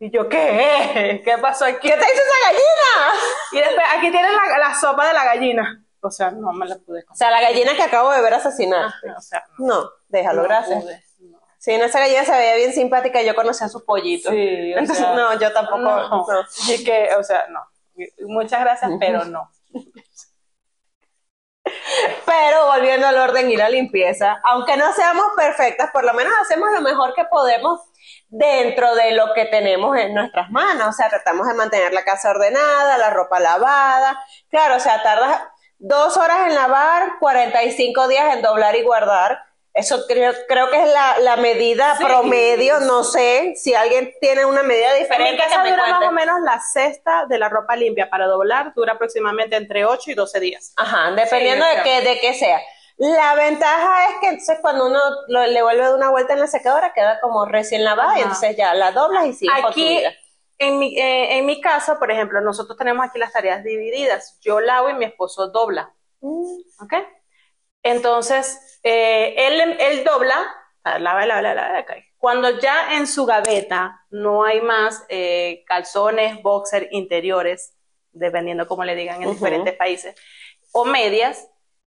Y 0.00 0.10
yo, 0.12 0.28
¿qué? 0.28 1.22
¿Qué 1.24 1.38
pasó 1.38 1.64
aquí? 1.64 1.88
¿Qué 1.88 1.96
te 1.96 2.04
hizo 2.04 2.22
esa 2.22 2.48
gallina? 2.48 3.20
Y 3.52 3.58
después, 3.58 3.86
aquí 3.96 4.10
tienes 4.12 4.30
la, 4.32 4.58
la 4.58 4.74
sopa 4.74 5.06
de 5.08 5.12
la 5.12 5.24
gallina. 5.24 5.82
O 6.00 6.10
sea, 6.10 6.30
no 6.30 6.52
me 6.52 6.66
la 6.66 6.76
pude 6.76 7.00
O 7.00 7.06
comer. 7.06 7.16
sea, 7.16 7.30
la 7.30 7.40
gallina 7.40 7.74
que 7.74 7.82
acabo 7.82 8.10
de 8.12 8.20
ver 8.22 8.34
asesinar. 8.34 8.90
O 9.16 9.20
sea, 9.20 9.44
no, 9.58 9.66
No, 9.82 9.90
déjalo, 10.08 10.42
no 10.42 10.48
gracias. 10.48 10.82
pude, 10.82 11.02
no. 11.20 11.38
Sí, 11.58 11.72
esa 11.72 11.98
gallina 12.00 12.24
se 12.24 12.32
veía 12.32 12.54
bien 12.56 12.72
simpática, 12.72 13.20
yo 13.22 13.34
conocía 13.34 13.68
sus 13.68 13.82
pollitos. 13.82 14.30
Sí, 14.32 14.74
o 14.74 14.78
Entonces, 14.78 14.98
sea, 15.04 15.14
no, 15.14 15.38
yo 15.38 15.52
tampoco. 15.52 15.78
no. 15.78 16.08
no. 16.08 16.26
Y 16.68 16.84
que, 16.84 17.08
o 17.18 17.22
sea, 17.24 17.46
no. 17.48 17.60
Muchas 18.28 18.60
gracias, 18.60 18.90
pero 19.00 19.24
no. 19.24 19.50
Pero 22.24 22.66
volviendo 22.66 23.06
al 23.06 23.16
orden 23.18 23.50
y 23.50 23.56
la 23.56 23.68
limpieza, 23.68 24.40
aunque 24.44 24.76
no 24.76 24.92
seamos 24.92 25.26
perfectas, 25.36 25.90
por 25.92 26.04
lo 26.04 26.14
menos 26.14 26.32
hacemos 26.40 26.70
lo 26.72 26.80
mejor 26.80 27.12
que 27.14 27.24
podemos 27.24 27.80
dentro 28.28 28.94
de 28.94 29.12
lo 29.12 29.34
que 29.34 29.46
tenemos 29.46 29.96
en 29.98 30.14
nuestras 30.14 30.50
manos. 30.50 30.88
O 30.88 30.92
sea, 30.92 31.08
tratamos 31.10 31.46
de 31.46 31.54
mantener 31.54 31.92
la 31.92 32.04
casa 32.04 32.30
ordenada, 32.30 32.96
la 32.98 33.10
ropa 33.10 33.38
lavada. 33.40 34.18
Claro, 34.48 34.76
o 34.76 34.80
sea, 34.80 35.02
tardas 35.02 35.42
dos 35.78 36.16
horas 36.16 36.48
en 36.48 36.54
lavar, 36.54 37.18
45 37.20 38.08
días 38.08 38.34
en 38.34 38.42
doblar 38.42 38.76
y 38.76 38.82
guardar. 38.82 39.42
Eso 39.74 40.06
creo, 40.08 40.32
creo 40.48 40.70
que 40.70 40.82
es 40.82 40.88
la, 40.92 41.18
la 41.20 41.36
medida 41.36 41.94
Sí. 41.96 42.04
promedio. 42.04 42.80
No 42.80 43.04
sé 43.04 43.54
si 43.54 43.74
alguien 43.74 44.12
tiene 44.20 44.44
una 44.44 44.62
medida 44.64 44.92
diferente. 44.94 45.40
me 45.62 45.70
dura 45.70 45.86
más 46.00 46.08
o 46.08 46.12
menos 46.12 46.40
la 46.40 46.58
cesta 46.60 47.26
de 47.28 47.38
la 47.38 47.48
ropa 47.48 47.76
limpia 47.76 48.10
para 48.10 48.26
doblar, 48.26 48.72
dura 48.74 48.94
aproximadamente 48.94 49.54
entre 49.54 49.84
8 49.84 50.10
y 50.10 50.14
12 50.14 50.40
días. 50.40 50.72
Ajá, 50.76 51.12
dependiendo 51.12 51.64
Sí, 51.70 51.76
de, 51.76 51.82
qué, 51.84 52.00
de 52.00 52.18
qué 52.20 52.34
sea. 52.34 52.60
La 52.96 53.36
ventaja 53.36 54.06
es 54.08 54.16
que 54.20 54.26
entonces 54.28 54.58
cuando 54.60 54.86
uno 54.86 54.98
lo- 55.28 55.46
le 55.46 55.62
vuelve 55.62 55.84
de 55.86 55.94
una 55.94 56.10
vuelta 56.10 56.32
en 56.32 56.40
la 56.40 56.48
secadora 56.48 56.92
queda 56.92 57.20
como 57.20 57.44
recién 57.44 57.84
lavada 57.84 58.18
y 58.18 58.22
entonces 58.22 58.56
ya 58.56 58.74
la 58.74 58.90
doblas 58.90 59.26
y 59.26 59.32
sigues 59.34 59.54
con 59.54 59.62
tu 59.62 59.68
Aquí, 59.68 59.98
vida. 59.98 60.10
En 60.58 60.78
mi, 60.78 60.98
eh, 60.98 61.38
en 61.38 61.46
mi 61.46 61.60
casa, 61.60 61.98
por 61.98 62.10
ejemplo, 62.10 62.40
nosotros 62.40 62.76
tenemos 62.76 63.06
aquí 63.06 63.18
las 63.18 63.32
tareas 63.32 63.62
divididas. 63.62 64.38
Yo 64.40 64.60
lavo 64.60 64.90
y 64.90 64.94
mi 64.94 65.04
esposo 65.04 65.48
dobla. 65.48 65.94
¿Ok? 66.20 66.94
Entonces, 67.82 68.80
eh, 68.82 69.34
él, 69.36 69.76
él 69.78 70.04
dobla, 70.04 70.34
lava, 70.84 71.26
lava, 71.26 71.42
lava, 71.42 71.54
lava, 71.54 71.80
ok. 71.80 71.92
Cuando 72.16 72.58
ya 72.58 72.96
en 72.96 73.06
su 73.06 73.24
gaveta 73.24 74.04
no 74.10 74.44
hay 74.44 74.60
más 74.60 75.04
eh, 75.08 75.62
calzones, 75.66 76.42
boxer 76.42 76.88
interiores, 76.90 77.76
dependiendo 78.10 78.66
cómo 78.66 78.84
le 78.84 78.96
digan 78.96 79.22
en 79.22 79.30
diferentes 79.30 79.74
países, 79.74 80.16
o 80.72 80.84
medias, 80.84 81.48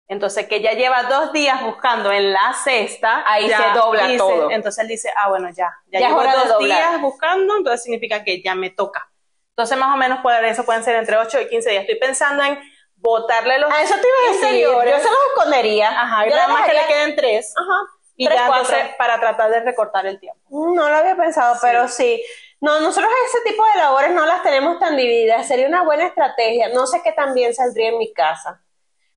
entonces 0.10 0.48
que 0.48 0.60
ya 0.60 0.74
lleva 0.74 1.04
dos 1.04 1.32
días 1.32 1.64
buscando 1.64 2.12
en 2.12 2.34
la 2.34 2.54
cesta, 2.62 3.24
Ahí 3.26 3.48
ya 3.48 3.58
se 3.74 3.80
dobla 3.80 4.08
dice- 4.08 4.18
todo. 4.18 4.52
Entonces 4.52 4.82
él 4.84 4.90
dice, 4.90 5.10
ah, 5.16 5.30
bueno, 5.30 5.50
ya, 5.52 5.72
ya, 5.88 6.00
Ya 6.02 6.08
llevo 6.10 6.22
dos 6.24 6.60
días 6.60 7.00
buscando, 7.00 7.56
entonces 7.56 7.84
significa 7.84 8.24
que 8.24 8.42
ya 8.42 8.56
me 8.56 8.70
toca. 8.72 9.10
Entonces, 9.52 9.78
más 9.78 9.94
o 9.94 9.98
menos, 9.98 10.20
por 10.20 10.34
eso 10.46 10.64
pueden 10.66 10.84
ser 10.84 10.96
entre 10.96 11.18
8 11.18 11.42
y 11.42 11.48
15 11.50 11.70
días. 11.70 11.82
Estoy 11.82 12.00
pensando 12.00 12.44
en 12.44 12.58
botarle 12.96 13.60
los 13.60 13.72
A 13.72 13.82
eso 13.82 13.94
te 13.96 14.08
iba 14.08 14.18
a 14.18 14.34
decir, 14.52 14.62
yo 14.66 14.82
se 14.82 15.10
los 15.10 15.20
escondería. 15.36 15.90
Ajá, 15.90 16.28
y 16.28 16.30
nada 16.30 16.48
más 16.48 16.66
que 16.68 16.74
le 16.74 16.86
queden 16.88 17.16
tres. 17.16 17.54
Ajá, 17.58 17.80
Y 18.16 18.26
tres, 18.26 18.40
ya 18.40 18.48
cuatro. 18.48 18.74
entonces, 18.74 18.96
para 18.98 19.20
tratar 19.20 19.52
de 19.52 19.60
recortar 19.62 20.06
el 20.06 20.20
tiempo. 20.20 20.42
No 20.50 20.90
lo 20.90 20.96
había 20.96 21.16
pensado, 21.16 21.58
pero 21.62 21.88
sí. 21.88 22.24
No, 22.62 22.80
nosotros 22.80 23.10
ese 23.28 23.50
tipo 23.52 23.64
de 23.66 23.76
labores 23.80 24.12
no 24.12 24.26
las 24.26 24.44
tenemos 24.44 24.80
tan 24.80 24.98
divididas. 24.98 25.48
Sería 25.48 25.68
una 25.68 25.84
buena 25.84 26.06
estrategia. 26.08 26.70
No 26.70 26.88
sé 26.88 27.02
qué 27.04 27.12
tan 27.12 27.34
bien 27.34 27.54
saldría 27.54 27.90
en 27.90 27.98
mi 27.98 28.12
casa. 28.14 28.62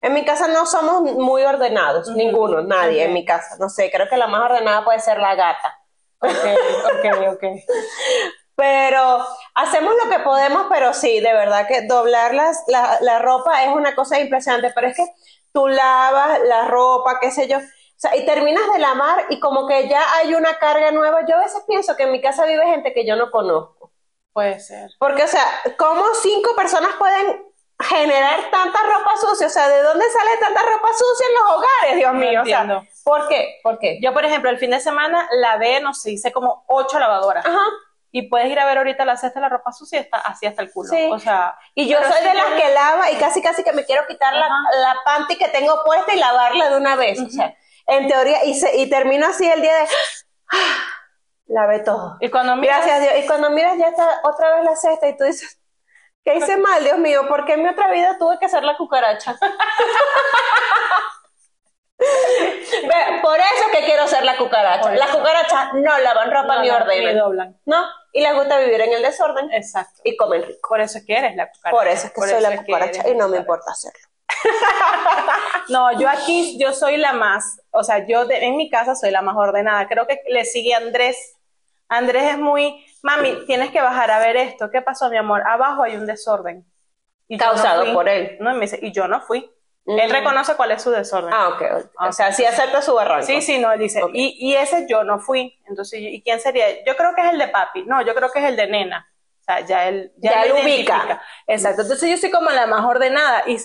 En 0.02 0.14
mi 0.14 0.24
casa 0.24 0.48
no 0.48 0.66
somos 0.66 1.02
muy 1.02 1.42
ordenados, 1.44 2.08
ninguno, 2.10 2.62
nadie 2.62 3.04
en 3.04 3.12
mi 3.14 3.24
casa. 3.24 3.56
No 3.60 3.68
sé, 3.68 3.90
creo 3.90 4.08
que 4.08 4.16
la 4.16 4.26
más 4.26 4.42
ordenada 4.50 4.84
puede 4.84 5.00
ser 5.00 5.18
la 5.18 5.34
gata. 5.36 5.78
Ok, 6.20 6.30
ok, 6.84 7.34
ok. 7.34 7.44
Pero 8.54 9.24
hacemos 9.54 9.94
lo 10.04 10.10
que 10.10 10.18
podemos, 10.22 10.66
pero 10.70 10.92
sí, 10.94 11.20
de 11.20 11.32
verdad 11.32 11.66
que 11.66 11.86
doblar 11.86 12.34
las- 12.34 12.62
la, 12.68 12.98
la 13.00 13.18
ropa 13.18 13.64
es 13.64 13.70
una 13.74 13.94
cosa 13.94 14.20
impresionante. 14.20 14.70
Pero 14.74 14.88
es 14.88 14.96
que 14.96 15.06
tú 15.52 15.68
lavas 15.68 16.40
la 16.44 16.66
ropa, 16.68 17.18
qué 17.20 17.30
sé 17.30 17.48
yo, 17.48 17.58
o 17.58 17.60
sea, 17.96 18.14
y 18.16 18.26
terminas 18.26 18.62
de 18.72 18.78
lavar 18.78 19.26
y 19.30 19.40
como 19.40 19.66
que 19.66 19.88
ya 19.88 20.02
hay 20.16 20.34
una 20.34 20.58
carga 20.58 20.90
nueva. 20.92 21.24
Yo 21.26 21.36
a 21.36 21.40
veces 21.40 21.62
pienso 21.66 21.96
que 21.96 22.04
en 22.04 22.12
mi 22.12 22.20
casa 22.20 22.44
vive 22.46 22.66
gente 22.66 22.92
que 22.92 23.06
yo 23.06 23.16
no 23.16 23.30
conozco. 23.30 23.92
Puede 24.32 24.60
ser. 24.60 24.90
Porque, 24.98 25.24
o 25.24 25.28
sea, 25.28 25.44
¿cómo 25.78 26.04
cinco 26.22 26.54
personas 26.56 26.90
pueden 26.98 27.44
generar 27.82 28.38
tanta 28.50 28.78
ropa 28.82 29.16
sucia? 29.20 29.46
O 29.46 29.50
sea, 29.50 29.68
¿de 29.68 29.82
dónde 29.82 30.04
sale 30.10 30.36
tanta 30.38 30.62
ropa 30.62 30.88
sucia 30.92 31.26
en 31.28 31.34
los 31.34 31.42
hogares, 31.52 31.96
Dios 31.96 32.12
No 32.12 32.18
mío? 32.18 32.42
O 32.42 32.44
sea. 32.44 32.82
¿por 33.04 33.28
qué? 33.28 33.60
¿Por 33.62 33.78
qué? 33.78 33.98
Yo, 34.02 34.12
por 34.12 34.24
ejemplo, 34.24 34.50
el 34.50 34.58
fin 34.58 34.70
de 34.70 34.80
semana 34.80 35.28
lavé, 35.32 35.80
no 35.80 35.92
sé, 35.94 36.12
hice 36.12 36.32
como 36.32 36.64
ocho 36.68 36.98
lavadoras. 36.98 37.44
Ajá. 37.46 37.60
Y 38.14 38.28
puedes 38.28 38.48
ir 38.50 38.58
a 38.60 38.66
ver 38.66 38.76
ahorita 38.76 39.04
la 39.06 39.16
cesta 39.16 39.40
de 39.40 39.44
la 39.44 39.48
ropa 39.48 39.72
sucia, 39.72 39.98
está 39.98 40.18
así 40.18 40.44
hasta 40.46 40.60
el 40.62 40.70
culo. 40.70 40.90
Sí. 40.90 41.08
O 41.10 41.18
sea, 41.18 41.56
Y 41.74 41.88
yo 41.88 41.98
soy 42.02 42.12
si 42.18 42.24
de 42.28 42.34
las 42.34 42.46
que 42.60 42.68
lava 42.74 43.10
y 43.10 43.16
casi 43.16 43.40
casi 43.40 43.64
que 43.64 43.72
me 43.72 43.84
quiero 43.86 44.06
quitar 44.06 44.34
la, 44.34 44.48
la 44.48 44.96
panty 45.04 45.36
que 45.36 45.48
tengo 45.48 45.82
puesta 45.84 46.12
y 46.14 46.18
lavarla 46.18 46.68
de 46.70 46.76
una 46.76 46.94
vez. 46.96 47.18
O 47.20 47.30
sea, 47.30 47.54
en 47.86 48.08
teoría, 48.08 48.44
y, 48.44 48.54
se- 48.54 48.76
y 48.76 48.90
termino 48.90 49.26
así 49.26 49.48
el 49.48 49.62
día 49.62 49.74
de 49.74 49.88
¡ah! 50.52 50.56
lavé 51.46 51.80
todo. 51.80 52.16
y 52.20 52.30
cuando 52.30 52.54
miras, 52.56 52.84
Gracias 52.84 53.00
Dios. 53.12 53.24
Y 53.24 53.26
cuando 53.26 53.50
miras 53.50 53.78
ya 53.78 53.88
está 53.88 54.20
otra 54.24 54.56
vez 54.56 54.64
la 54.64 54.76
cesta 54.76 55.08
y 55.08 55.16
tú 55.16 55.24
dices, 55.24 55.58
¿qué 56.24 56.36
hice 56.36 56.56
mal, 56.56 56.82
Dios 56.84 56.98
mío? 56.98 57.26
¿Por 57.28 57.44
qué 57.44 57.54
en 57.54 57.62
mi 57.62 57.68
otra 57.68 57.90
vida 57.90 58.16
tuve 58.18 58.38
que 58.38 58.48
ser 58.48 58.64
la 58.64 58.76
cucaracha? 58.76 59.36
Por 63.22 63.38
eso 63.38 63.64
que 63.72 63.84
quiero 63.84 64.06
ser 64.08 64.24
la 64.24 64.36
cucaracha. 64.36 64.90
Las 64.92 65.10
cucarachas 65.14 65.74
no 65.74 65.98
lavan 65.98 66.30
ropa 66.32 66.56
no, 66.56 66.62
ni 66.62 66.68
no, 66.68 66.76
ordenan. 66.76 67.16
doblan. 67.18 67.60
¿No? 67.64 67.84
Y 68.12 68.20
les 68.22 68.34
gusta 68.34 68.58
vivir 68.58 68.80
en 68.80 68.92
el 68.92 69.02
desorden 69.02 69.52
Exacto. 69.52 70.00
y 70.04 70.16
comen 70.16 70.42
rico. 70.42 70.68
Por 70.68 70.80
eso 70.80 70.98
es 70.98 71.06
que 71.06 71.16
eres 71.16 71.36
la 71.36 71.48
cucaracha. 71.50 71.70
Por 71.76 71.86
eso 71.88 72.06
es 72.06 72.12
que 72.12 72.16
Por 72.20 72.28
soy 72.28 72.38
eso 72.38 72.50
la 72.50 72.56
cucaracha 72.56 73.08
y 73.08 73.14
no 73.14 73.28
me 73.28 73.38
importa 73.38 73.70
hacerlo. 73.70 74.00
No, 75.68 75.92
yo 75.98 76.08
aquí, 76.08 76.58
yo 76.58 76.72
soy 76.72 76.96
la 76.96 77.12
más, 77.12 77.60
o 77.70 77.84
sea, 77.84 78.04
yo 78.06 78.24
de- 78.26 78.44
en 78.46 78.56
mi 78.56 78.68
casa 78.68 78.94
soy 78.96 79.10
la 79.12 79.22
más 79.22 79.36
ordenada. 79.36 79.86
Creo 79.86 80.06
que 80.06 80.20
le 80.28 80.44
sigue 80.44 80.74
Andrés. 80.74 81.36
Andrés 81.88 82.32
es 82.32 82.38
muy, 82.38 82.84
mami, 83.02 83.44
tienes 83.46 83.70
que 83.70 83.80
bajar 83.80 84.10
a 84.10 84.18
ver 84.18 84.36
esto. 84.36 84.70
¿Qué 84.70 84.80
pasó, 84.80 85.10
mi 85.10 85.16
amor? 85.16 85.42
Abajo 85.46 85.82
hay 85.82 85.96
un 85.96 86.06
desorden. 86.06 86.64
Y 87.28 87.36
no 87.36 87.44
Causado 87.44 87.92
por 87.92 88.08
él. 88.08 88.36
No, 88.40 88.50
y 88.50 88.54
me 88.54 88.60
dice, 88.62 88.78
y 88.80 88.92
yo 88.92 89.08
no 89.08 89.20
fui. 89.20 89.50
Mm. 89.84 89.98
Él 89.98 90.10
reconoce 90.10 90.54
cuál 90.54 90.70
es 90.70 90.82
su 90.82 90.90
desorden. 90.90 91.32
Ah, 91.32 91.48
ok. 91.48 91.62
O 92.08 92.12
sea, 92.12 92.32
sí 92.32 92.44
acepta 92.44 92.82
su 92.82 92.94
barranco. 92.94 93.26
Sí, 93.26 93.42
sí, 93.42 93.58
no, 93.58 93.72
él 93.72 93.80
dice, 93.80 94.00
y, 94.12 94.36
y 94.38 94.54
ese 94.54 94.86
yo 94.88 95.02
no 95.04 95.18
fui. 95.18 95.58
Entonces, 95.66 96.00
¿y 96.00 96.22
quién 96.22 96.40
sería? 96.40 96.84
Yo 96.84 96.96
creo 96.96 97.14
que 97.14 97.22
es 97.22 97.32
el 97.32 97.38
de 97.38 97.48
papi. 97.48 97.84
No, 97.84 98.02
yo 98.02 98.14
creo 98.14 98.30
que 98.30 98.38
es 98.38 98.44
el 98.46 98.56
de 98.56 98.68
nena. 98.68 99.08
O 99.40 99.44
sea, 99.44 99.60
ya 99.60 99.88
él 99.88 100.12
Ya 100.18 100.46
lo 100.46 100.60
ubica. 100.62 101.20
Exacto. 101.48 101.82
Entonces, 101.82 102.08
yo 102.08 102.16
soy 102.16 102.30
como 102.30 102.50
la 102.50 102.66
más 102.66 102.84
ordenada. 102.84 103.42
Y 103.48 103.58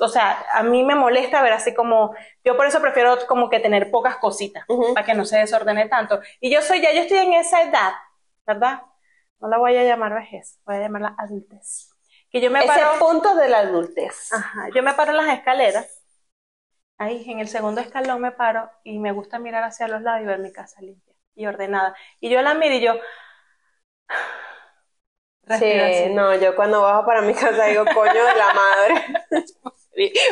o 0.00 0.08
sea, 0.08 0.44
a 0.52 0.62
mí 0.62 0.84
me 0.84 0.94
molesta 0.94 1.42
ver 1.42 1.52
así 1.52 1.74
como, 1.74 2.14
yo 2.44 2.56
por 2.56 2.66
eso 2.66 2.80
prefiero 2.80 3.18
como 3.26 3.50
que 3.50 3.60
tener 3.60 3.90
pocas 3.90 4.16
cositas, 4.16 4.64
Ujú. 4.68 4.94
para 4.94 5.04
que 5.04 5.14
no 5.14 5.24
se 5.24 5.38
desordene 5.38 5.88
tanto. 5.88 6.20
Y 6.40 6.50
yo 6.50 6.62
soy, 6.62 6.80
ya 6.80 6.92
yo 6.92 7.02
estoy 7.02 7.18
en 7.18 7.34
esa 7.34 7.62
edad, 7.62 7.92
¿verdad? 8.48 8.82
No 9.40 9.48
la 9.48 9.58
voy 9.58 9.76
a 9.78 9.84
llamar 9.84 10.14
vejez, 10.14 10.60
voy 10.66 10.76
a 10.78 10.80
llamarla 10.82 11.16
adultez. 11.18 11.90
Que 12.30 12.40
yo 12.42 12.50
me 12.52 12.64
Ese 12.66 12.80
paro, 12.80 12.90
punto 13.00 13.34
de 13.36 13.48
la 13.48 13.60
adultez. 13.60 14.16
ajá, 14.30 14.70
yo 14.74 14.82
me 14.82 14.94
paro 14.94 15.10
en 15.12 15.18
las 15.18 15.38
escaleras, 15.38 16.02
ahí 16.98 17.24
en 17.30 17.40
el 17.40 17.48
segundo 17.48 17.80
escalón 17.80 18.20
me 18.22 18.32
paro 18.32 18.70
y 18.84 18.98
me 18.98 19.12
gusta 19.12 19.38
mirar 19.38 19.64
hacia 19.64 19.88
los 19.88 20.02
lados 20.02 20.22
y 20.22 20.26
ver 20.26 20.38
mi 20.40 20.52
casa 20.52 20.80
limpia 20.82 21.14
y 21.34 21.46
ordenada. 21.46 21.94
Y 22.20 22.30
yo 22.30 22.42
la 22.42 22.54
miro 22.54 22.74
y 22.76 22.80
yo... 22.82 22.94
Sí, 25.48 26.08
no, 26.10 26.34
yo 26.36 26.54
cuando 26.54 26.82
bajo 26.82 27.06
para 27.06 27.22
mi 27.22 27.34
casa 27.34 27.64
digo, 27.66 27.88
coño 27.88 28.24
de 28.24 28.34
la 28.36 28.52
madre. 28.54 28.94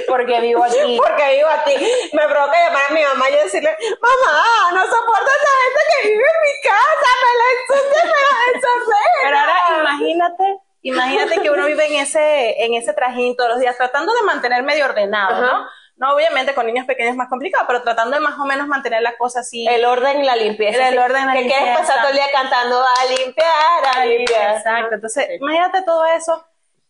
Porque 0.07 0.41
vivo 0.41 0.65
aquí. 0.65 0.97
Porque 1.03 1.37
vivo 1.37 1.49
aquí. 1.49 1.75
Me 2.13 2.29
provoca 2.29 2.57
llamar 2.67 2.83
a 2.91 2.95
mi 2.95 3.03
mamá 3.03 3.31
y 3.31 3.37
decirle, 3.37 3.77
mamá, 4.01 4.73
no 4.73 4.83
soporto 4.83 5.31
a 5.31 5.37
esa 5.37 5.53
gente 5.63 5.81
que 6.03 6.09
vive 6.09 6.25
en 6.25 6.43
mi 6.43 6.63
casa, 6.63 7.11
me 7.25 7.33
la 7.39 7.47
ensucia, 7.57 8.05
me 8.05 8.11
la 8.11 8.53
desordena. 8.53 9.23
Pero 9.23 9.39
ahora 9.39 9.81
imagínate, 9.81 10.59
imagínate 10.83 11.41
que 11.43 11.51
uno 11.51 11.67
vive 11.67 11.87
en 11.87 11.95
ese, 12.03 12.65
en 12.65 12.75
ese 12.75 12.93
trajín 12.93 13.37
todos 13.37 13.51
los 13.51 13.61
días, 13.61 13.77
tratando 13.77 14.15
de 14.15 14.23
mantener 14.23 14.63
medio 14.63 14.85
ordenado, 14.85 15.35
Ajá. 15.35 15.59
¿no? 15.59 15.67
No, 15.99 16.15
obviamente 16.15 16.55
con 16.55 16.67
niños 16.67 16.85
pequeños 16.85 17.13
es 17.13 17.17
más 17.17 17.31
complicado, 17.31 17.65
pero 17.67 17.83
tratando 17.83 18.17
de 18.17 18.21
más 18.21 18.39
o 18.39 18.45
menos 18.45 18.67
mantener 18.69 19.01
la 19.01 19.17
cosa 19.17 19.41
así. 19.41 19.67
El 19.67 19.83
orden 19.87 20.21
y 20.21 20.25
la 20.27 20.37
limpieza. 20.37 20.89
El 20.89 20.95
sí. 20.95 20.99
orden 20.99 21.23
y 21.23 21.27
la 21.27 21.33
Que 21.33 21.47
quieres 21.47 21.59
limpieza. 21.59 21.81
pasar 21.81 22.01
todo 22.01 22.11
el 22.11 22.17
día 22.17 22.27
cantando 22.31 22.83
a 22.85 23.05
limpiar, 23.07 23.97
a 23.97 24.05
limpiar. 24.05 24.57
Exacto. 24.59 24.95
Entonces, 24.97 25.27
imagínate 25.41 25.83
todo 25.83 26.05
eso 26.05 26.47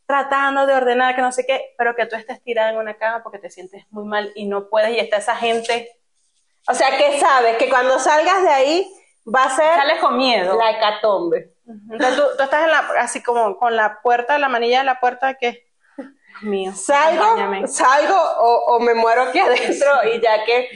tratando 0.07 0.67
de 0.67 0.75
ordenar, 0.75 1.15
que 1.17 1.23
no 1.23 1.33
sé 1.33 1.45
qué, 1.47 1.75
pero 1.77 1.95
que 1.97 2.07
tú 2.07 2.17
estés 2.17 2.43
tirada 2.43 2.71
en 2.71 2.77
una 2.79 2.95
cama 2.95 3.23
porque 3.23 3.39
te 3.39 3.51
sientes 3.51 3.85
muy 3.91 4.05
mal 4.05 4.33
y 4.35 4.47
no 4.47 4.69
puedes 4.69 4.91
y 4.91 4.99
está 5.01 5.17
esa 5.19 5.37
gente, 5.37 5.91
O 6.69 6.75
sea, 6.75 6.97
que 6.97 7.19
sabes 7.21 7.57
que 7.59 7.69
cuando 7.69 7.99
salgas 7.99 8.43
de 8.43 8.49
ahí 8.51 8.93
va 9.27 9.45
a 9.45 9.51
ser 9.51 9.75
sales 9.75 10.01
con 10.01 10.17
miedo. 10.17 10.57
la 10.57 10.71
hecatombe. 10.73 11.53
Entonces 11.91 12.17
tú, 12.17 12.23
tú 12.37 12.43
estás 12.45 12.65
en 12.65 12.71
la, 12.71 12.79
así 13.01 13.23
como 13.23 13.57
con 13.59 13.75
la 13.75 14.01
puerta, 14.01 14.39
la 14.39 14.49
manilla 14.49 14.79
de 14.79 14.85
la 14.85 15.01
puerta 15.01 15.35
que, 15.35 15.67
mío, 16.43 16.73
Salgo, 16.73 17.25
acompáñame. 17.25 17.67
salgo 17.67 18.17
o, 18.39 18.77
o 18.77 18.81
me 18.81 18.95
muero 18.95 19.23
aquí 19.23 19.39
adentro 19.41 19.91
y 20.15 20.21
ya 20.21 20.45
que 20.45 20.69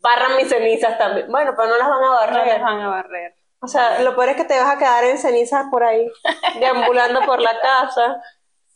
barran 0.00 0.36
mis 0.36 0.48
cenizas 0.48 0.96
también. 0.96 1.30
Bueno, 1.30 1.52
pero 1.56 1.68
no 1.68 1.76
las 1.76 1.88
van 1.88 2.02
a 2.02 2.06
No 2.06 2.12
barrer. 2.14 2.46
les 2.46 2.62
van 2.62 2.80
a 2.80 2.88
barrer. 2.88 3.34
O 3.60 3.66
sea, 3.66 3.98
lo 4.00 4.14
peor 4.14 4.30
es 4.30 4.36
que 4.36 4.44
te 4.44 4.58
vas 4.58 4.74
a 4.74 4.78
quedar 4.78 5.04
en 5.04 5.18
cenizas 5.18 5.66
por 5.70 5.82
ahí, 5.82 6.08
deambulando 6.60 7.20
por 7.26 7.40
la 7.42 7.60
casa. 7.60 8.22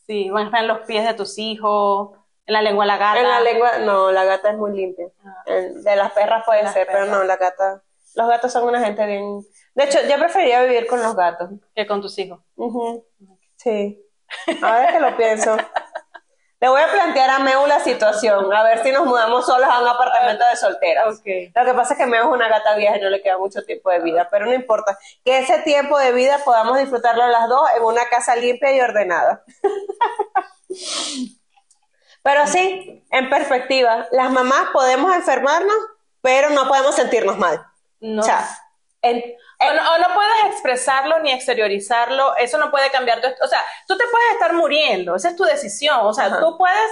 Sí, 0.06 0.30
van 0.30 0.42
a 0.44 0.46
estar 0.46 0.60
en 0.62 0.68
los 0.68 0.80
pies 0.80 1.06
de 1.06 1.14
tus 1.14 1.38
hijos, 1.38 2.10
en 2.46 2.52
la 2.54 2.62
lengua 2.62 2.84
de 2.84 2.88
la 2.88 2.96
gata. 2.98 3.20
En 3.20 3.28
la 3.28 3.40
lengua, 3.40 3.78
no, 3.78 4.10
la 4.12 4.24
gata 4.24 4.50
es 4.50 4.58
muy 4.58 4.72
limpia. 4.76 5.06
Ah. 5.24 5.42
En- 5.46 5.82
De 5.82 5.96
las 5.96 6.12
perras 6.12 6.44
puede 6.44 6.62
Las 6.64 6.72
ser, 6.72 6.86
pero 6.90 7.06
no, 7.06 7.22
la 7.24 7.36
gata. 7.36 7.82
Los 8.14 8.28
gatos 8.28 8.52
son 8.52 8.64
una 8.68 8.80
gente 8.84 9.06
bien. 9.06 9.40
De 9.74 9.84
hecho, 9.84 9.98
yo 10.08 10.18
preferiría 10.18 10.62
vivir 10.64 10.86
con 10.86 11.00
los 11.02 11.14
gatos. 11.16 11.50
Que 11.74 11.86
con 11.86 12.00
tus 12.02 12.18
hijos. 12.18 12.40
Sí. 13.56 13.98
Ahora 14.62 14.92
que 14.92 15.00
lo 15.00 15.16
pienso. 15.16 15.56
Le 16.62 16.68
voy 16.68 16.80
a 16.80 16.92
plantear 16.92 17.28
a 17.28 17.40
Meu 17.40 17.66
la 17.66 17.80
situación, 17.80 18.54
a 18.54 18.62
ver 18.62 18.84
si 18.84 18.92
nos 18.92 19.04
mudamos 19.04 19.44
solos 19.44 19.68
a 19.68 19.82
un 19.82 19.88
apartamento 19.88 20.44
de 20.48 20.56
solteras. 20.56 21.06
Lo 21.06 21.20
que 21.20 21.74
pasa 21.74 21.94
es 21.94 21.98
que 21.98 22.06
Meu 22.06 22.22
es 22.22 22.30
una 22.32 22.48
gata 22.48 22.76
vieja 22.76 22.98
y 22.98 23.00
no 23.00 23.10
le 23.10 23.20
queda 23.20 23.36
mucho 23.36 23.64
tiempo 23.64 23.90
de 23.90 23.98
vida, 23.98 24.28
pero 24.30 24.46
no 24.46 24.54
importa. 24.54 24.96
Que 25.24 25.38
ese 25.38 25.58
tiempo 25.62 25.98
de 25.98 26.12
vida 26.12 26.38
podamos 26.44 26.78
disfrutarlo 26.78 27.26
las 27.26 27.48
dos 27.48 27.68
en 27.76 27.82
una 27.82 28.04
casa 28.08 28.36
limpia 28.36 28.72
y 28.76 28.80
ordenada. 28.80 29.42
Pero 32.22 32.46
sí, 32.46 33.04
en 33.10 33.28
perspectiva, 33.28 34.06
las 34.12 34.30
mamás 34.30 34.68
podemos 34.72 35.12
enfermarnos, 35.12 35.74
pero 36.20 36.50
no 36.50 36.68
podemos 36.68 36.94
sentirnos 36.94 37.36
mal. 37.36 37.66
No. 37.98 38.22
O 38.22 38.24
sea, 38.24 38.48
en- 39.02 39.22
O 39.60 39.72
no, 39.72 39.92
o 39.94 39.98
no 39.98 40.14
puedes 40.14 40.44
expresarlo 40.52 41.20
ni 41.20 41.30
exteriorizarlo, 41.32 42.36
eso 42.36 42.58
no 42.58 42.70
puede 42.72 42.90
cambiar 42.90 43.20
tu, 43.20 43.28
o 43.44 43.46
sea, 43.46 43.64
tú 43.86 43.96
te 43.96 44.04
puedes 44.10 44.32
estar 44.32 44.52
muriendo, 44.54 45.14
esa 45.14 45.28
es 45.30 45.36
tu 45.36 45.44
decisión, 45.44 45.98
o 46.02 46.12
sea, 46.12 46.26
Ajá. 46.26 46.40
tú 46.40 46.58
puedes, 46.58 46.90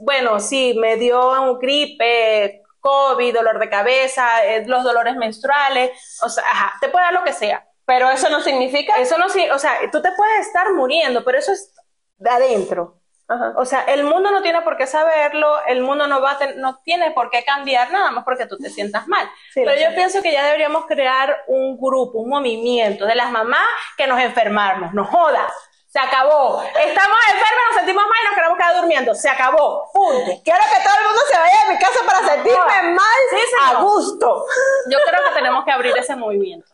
bueno, 0.00 0.38
sí, 0.40 0.74
me 0.78 0.96
dio 0.96 1.40
un 1.42 1.58
gripe, 1.58 2.62
COVID, 2.80 3.34
dolor 3.34 3.58
de 3.58 3.68
cabeza, 3.70 4.44
eh, 4.44 4.64
los 4.66 4.84
dolores 4.84 5.16
menstruales, 5.16 5.90
o 6.22 6.28
sea, 6.28 6.44
ajá, 6.44 6.74
te 6.80 6.88
puede 6.88 7.04
dar 7.06 7.14
lo 7.14 7.24
que 7.24 7.32
sea, 7.32 7.66
pero 7.86 8.10
eso 8.10 8.28
no 8.30 8.40
significa. 8.42 8.96
eso 8.96 9.16
no, 9.18 9.28
sí, 9.30 9.48
o 9.50 9.58
sea, 9.58 9.78
tú 9.90 10.02
te 10.02 10.12
puedes 10.12 10.46
estar 10.46 10.72
muriendo, 10.74 11.24
pero 11.24 11.38
eso 11.38 11.52
es 11.52 11.72
de 12.18 12.30
adentro, 12.30 12.99
Ajá. 13.30 13.52
o 13.56 13.64
sea, 13.64 13.82
el 13.82 14.02
mundo 14.04 14.30
no 14.32 14.42
tiene 14.42 14.60
por 14.62 14.76
qué 14.76 14.86
saberlo, 14.88 15.64
el 15.66 15.82
mundo 15.82 16.06
no 16.08 16.20
va 16.20 16.32
a 16.32 16.46
no 16.56 16.80
tiene 16.84 17.12
por 17.12 17.30
qué 17.30 17.44
cambiar 17.44 17.92
nada 17.92 18.10
más 18.10 18.24
porque 18.24 18.46
tú 18.46 18.58
te 18.58 18.70
sientas 18.70 19.06
mal. 19.06 19.24
Sí, 19.54 19.62
Pero 19.64 19.74
yo 19.80 19.88
sé. 19.90 19.94
pienso 19.94 20.20
que 20.22 20.32
ya 20.32 20.44
deberíamos 20.44 20.86
crear 20.86 21.44
un 21.46 21.78
grupo, 21.78 22.18
un 22.18 22.28
movimiento 22.30 23.06
de 23.06 23.14
las 23.14 23.30
mamás 23.30 23.66
que 23.96 24.06
nos 24.08 24.20
enfermamos, 24.20 24.92
no 24.94 25.04
joda. 25.04 25.48
Se 25.92 25.98
acabó. 25.98 26.62
Estamos 26.62 27.18
enfermas, 27.26 27.64
nos 27.70 27.76
sentimos 27.78 28.04
mal 28.04 28.18
y 28.22 28.26
nos 28.26 28.34
queremos 28.36 28.56
quedar 28.58 28.76
durmiendo. 28.76 29.12
Se 29.12 29.28
acabó. 29.28 29.90
Punto. 29.92 30.40
Quiero 30.44 30.60
que 30.60 30.84
todo 30.84 30.94
el 31.00 31.04
mundo 31.04 31.20
se 31.28 31.36
vaya 31.36 31.64
de 31.66 31.72
mi 31.74 31.78
casa 31.80 31.98
para 32.06 32.18
sentirme 32.28 32.94
mal 32.94 33.20
Sí, 33.30 33.36
a 33.60 33.80
gusto. 33.80 34.46
Yo 34.88 34.98
creo 35.04 35.24
que 35.28 35.34
tenemos 35.34 35.64
que 35.64 35.72
abrir 35.72 35.96
ese 35.98 36.14
movimiento. 36.14 36.64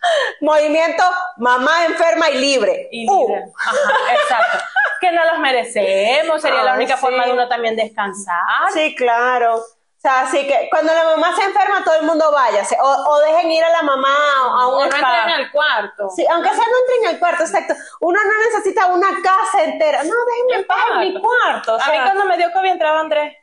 Movimiento 0.42 1.02
mamá 1.38 1.86
enferma 1.86 2.28
y 2.28 2.34
libre. 2.38 2.88
Y 2.92 3.08
Uh. 3.10 3.36
Ajá, 3.58 4.12
exacto. 4.22 4.58
Que 5.00 5.12
no 5.12 5.24
los 5.24 5.38
merecemos. 5.38 6.40
Sería 6.42 6.62
la 6.62 6.74
única 6.74 6.94
sí. 6.96 7.00
forma 7.00 7.24
de 7.26 7.32
uno 7.32 7.48
también 7.48 7.76
descansar. 7.76 8.40
Sí, 8.72 8.94
claro. 8.94 9.56
O 9.56 9.98
sea, 9.98 10.20
así 10.22 10.46
que 10.46 10.68
cuando 10.70 10.92
la 10.92 11.04
mamá 11.04 11.34
se 11.34 11.42
enferma, 11.42 11.82
todo 11.82 11.96
el 11.96 12.06
mundo 12.06 12.30
váyase. 12.32 12.76
O, 12.80 12.86
o 12.86 13.18
dejen 13.20 13.50
ir 13.50 13.64
a 13.64 13.70
la 13.70 13.82
mamá 13.82 14.14
a, 14.60 14.66
O 14.68 14.82
un 14.82 14.88
no 14.88 14.96
spa. 14.96 15.18
entren 15.18 15.34
al 15.40 15.50
cuarto. 15.50 16.10
Sí, 16.10 16.24
aunque 16.30 16.48
sea 16.50 16.58
no 16.64 16.78
entren 16.94 17.14
al 17.14 17.18
cuarto, 17.18 17.42
exacto. 17.42 17.74
Uno 18.00 18.20
no 18.22 18.32
necesita 18.50 18.86
una 18.86 19.08
casa 19.22 19.64
entera. 19.64 20.02
No, 20.04 20.14
déjenme 20.26 20.54
en 20.62 20.66
paz 20.66 20.78
en 20.92 20.98
mi 21.00 21.20
cuarto. 21.20 21.72
o 21.74 21.80
a 21.80 21.86
mí 21.86 21.92
sea, 21.92 22.04
cuando 22.04 22.24
me 22.26 22.36
dio 22.36 22.52
COVID 22.52 22.70
entraba 22.70 23.00
Andrés. 23.00 23.36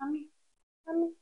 A 0.00 0.06
mí, 0.06 0.28
a 0.86 0.92
mí. 0.92 1.14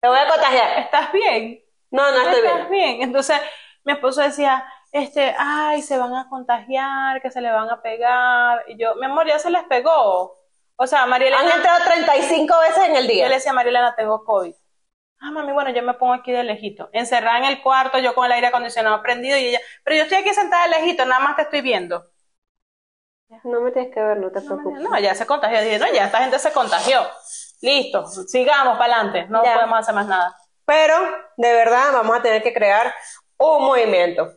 Te 0.00 0.08
voy 0.08 0.18
a 0.18 0.28
contagiar. 0.28 0.78
¿Estás 0.80 1.10
bien? 1.12 1.60
No, 1.90 2.10
no 2.12 2.18
estoy 2.20 2.46
¿Estás 2.46 2.68
bien. 2.68 2.70
bien? 2.70 3.02
Entonces, 3.02 3.40
mi 3.84 3.94
esposo 3.94 4.20
decía, 4.20 4.64
este, 4.92 5.34
ay, 5.38 5.82
se 5.82 5.98
van 5.98 6.14
a 6.14 6.28
contagiar, 6.28 7.20
que 7.22 7.30
se 7.30 7.40
le 7.40 7.50
van 7.52 7.70
a 7.70 7.82
pegar. 7.82 8.64
Y 8.68 8.78
yo, 8.78 8.94
mi 8.96 9.06
amor, 9.06 9.26
ya 9.26 9.38
se 9.38 9.50
les 9.50 9.64
pegó. 9.64 10.36
O 10.76 10.86
sea, 10.86 11.06
María 11.06 11.36
Han 11.38 11.50
entrado 11.50 11.84
35 11.84 12.54
veces 12.60 12.84
en 12.88 12.96
el 12.96 13.08
yo 13.08 13.08
le 13.08 13.14
día. 13.14 13.28
decía 13.36 13.50
a 13.52 13.54
María 13.54 13.70
Elena, 13.70 13.94
tengo 13.96 14.24
COVID. 14.24 14.54
Ah, 15.20 15.30
mami, 15.32 15.52
bueno, 15.52 15.70
yo 15.70 15.82
me 15.82 15.94
pongo 15.94 16.14
aquí 16.14 16.30
de 16.32 16.44
lejito. 16.44 16.88
Encerrada 16.92 17.38
en 17.38 17.44
el 17.44 17.60
cuarto, 17.62 17.98
yo 17.98 18.14
con 18.14 18.26
el 18.26 18.32
aire 18.32 18.46
acondicionado 18.48 19.02
prendido 19.02 19.36
y 19.36 19.46
ella, 19.48 19.60
pero 19.84 19.96
yo 19.96 20.02
estoy 20.04 20.18
aquí 20.18 20.32
sentada 20.32 20.64
de 20.64 20.70
lejito, 20.80 21.04
nada 21.06 21.20
más 21.20 21.36
te 21.36 21.42
estoy 21.42 21.60
viendo. 21.60 22.04
No 23.44 23.60
me 23.60 23.72
tienes 23.72 23.92
que 23.92 24.00
ver, 24.00 24.16
no 24.18 24.30
te 24.30 24.40
No, 24.40 24.46
preocupes. 24.46 24.82
no, 24.82 24.98
ya 25.00 25.14
se 25.14 25.26
contagió. 25.26 25.60
Dije, 25.60 25.78
no, 25.78 25.86
ya 25.92 26.06
esta 26.06 26.18
gente 26.18 26.38
se 26.38 26.52
contagió. 26.52 27.00
Listo, 27.60 28.06
sigamos 28.06 28.78
para 28.78 28.94
adelante. 28.94 29.26
No 29.28 29.44
Ya. 29.44 29.54
podemos 29.54 29.78
hacer 29.80 29.94
más 29.94 30.06
nada. 30.06 30.36
Pero, 30.64 30.94
de 31.36 31.52
verdad, 31.52 31.92
vamos 31.92 32.16
a 32.18 32.22
tener 32.22 32.42
que 32.42 32.54
crear 32.54 32.94
un 33.38 33.64
movimiento. 33.64 34.32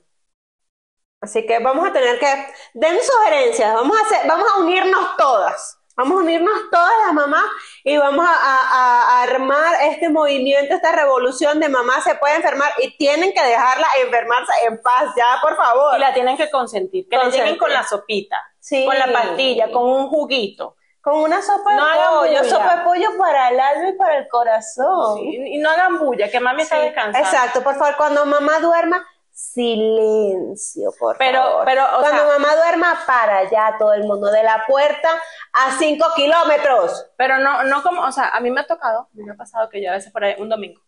Así 1.22 1.46
que 1.46 1.60
vamos 1.60 1.88
a 1.88 1.94
tener 1.94 2.20
que, 2.20 2.28
den 2.74 2.98
sugerencias, 3.02 3.74
vamos 3.74 3.96
a 3.98 4.02
hacer, 4.06 4.28
vamos 4.28 4.48
a 4.56 4.60
unirnos 4.60 5.16
todas. 5.18 5.78
Vamos 5.96 6.18
a 6.20 6.24
unirnos 6.24 6.54
todas 6.72 6.92
las 7.06 7.14
mamás 7.14 7.44
y 7.84 7.98
vamos 7.98 8.26
a, 8.26 8.32
a- 8.34 9.20
a 9.20 9.24
armar 9.24 9.76
este 9.84 10.10
movimiento, 10.10 10.74
esta 10.74 10.94
revolución 10.94 11.60
de 11.60 11.70
mamá 11.70 12.02
se 12.02 12.16
puede 12.16 12.36
enfermar 12.38 12.72
y 12.80 12.98
tienen 12.98 13.34
que 13.34 13.44
dejarla 13.44 13.86
enfermarse 14.04 14.52
en 14.68 14.82
paz, 14.82 15.14
ya, 15.16 15.38
por 15.44 15.56
favor. 15.58 15.96
Y 15.98 16.00
la 16.00 16.14
tienen 16.14 16.38
que 16.38 16.50
consentir. 16.50 17.08
Que 17.10 17.18
Consentir. 17.18 17.42
lleguen 17.44 17.60
con 17.60 17.72
la 17.72 17.84
sopita, 17.84 18.38
Sí. 18.60 18.86
con 18.86 18.98
la 18.98 19.12
pastilla, 19.12 19.70
con 19.72 19.84
un 19.84 20.08
juguito. 20.08 20.76
Con 21.02 21.16
una 21.18 21.42
sopa 21.42 21.72
de 21.72 21.76
No 21.78 21.84
hagan 21.86 22.10
pollo, 22.20 22.30
bulla. 22.40 22.44
sopa 22.46 22.76
de 22.78 22.84
pollo 22.84 23.10
para 23.20 23.50
el 23.50 23.60
alma 23.60 23.90
y 23.90 23.94
para 23.94 24.18
el 24.18 24.28
corazón. 24.30 25.18
Y, 25.20 25.56
y 25.56 25.58
no 25.58 25.70
hagan 25.70 26.00
bulla, 26.00 26.32
que 26.32 26.40
mami 26.40 26.62
está 26.64 26.78
Sí, 26.78 26.82
descansando. 26.84 27.28
Exacto, 27.28 27.64
por 27.64 27.76
favor, 27.76 27.96
cuando 27.98 28.26
mamá 28.26 28.60
duerma, 28.60 29.06
silencio, 29.42 30.92
por 31.00 31.18
Pero- 31.18 31.42
favor. 31.42 31.66
pero, 31.66 31.84
o 31.86 32.00
cuando 32.00 32.22
sea- 32.24 32.28
mamá 32.40 32.56
duerma, 32.56 33.00
para 33.06 33.38
allá 33.40 33.76
todo 33.78 33.94
el 33.94 34.04
mundo, 34.04 34.32
de 34.32 34.44
la 34.44 34.64
puerta 34.68 35.10
a 35.54 35.72
cinco 35.78 36.06
kilómetros. 36.16 37.08
Pero 37.18 37.38
no, 37.40 37.64
no 37.64 37.82
como, 37.84 38.02
o 38.02 38.12
sea, 38.12 38.30
a 38.30 38.40
mí 38.40 38.50
me 38.52 38.62
ha 38.62 38.68
tocado, 38.68 39.10
me 39.14 39.32
ha 39.32 39.36
pasado 39.36 39.70
que 39.70 39.82
yo 39.84 39.90
a 39.90 39.94
veces 39.94 40.12
por 40.12 40.24
ahí, 40.24 40.36
un 40.40 40.50
domingo, 40.50 40.82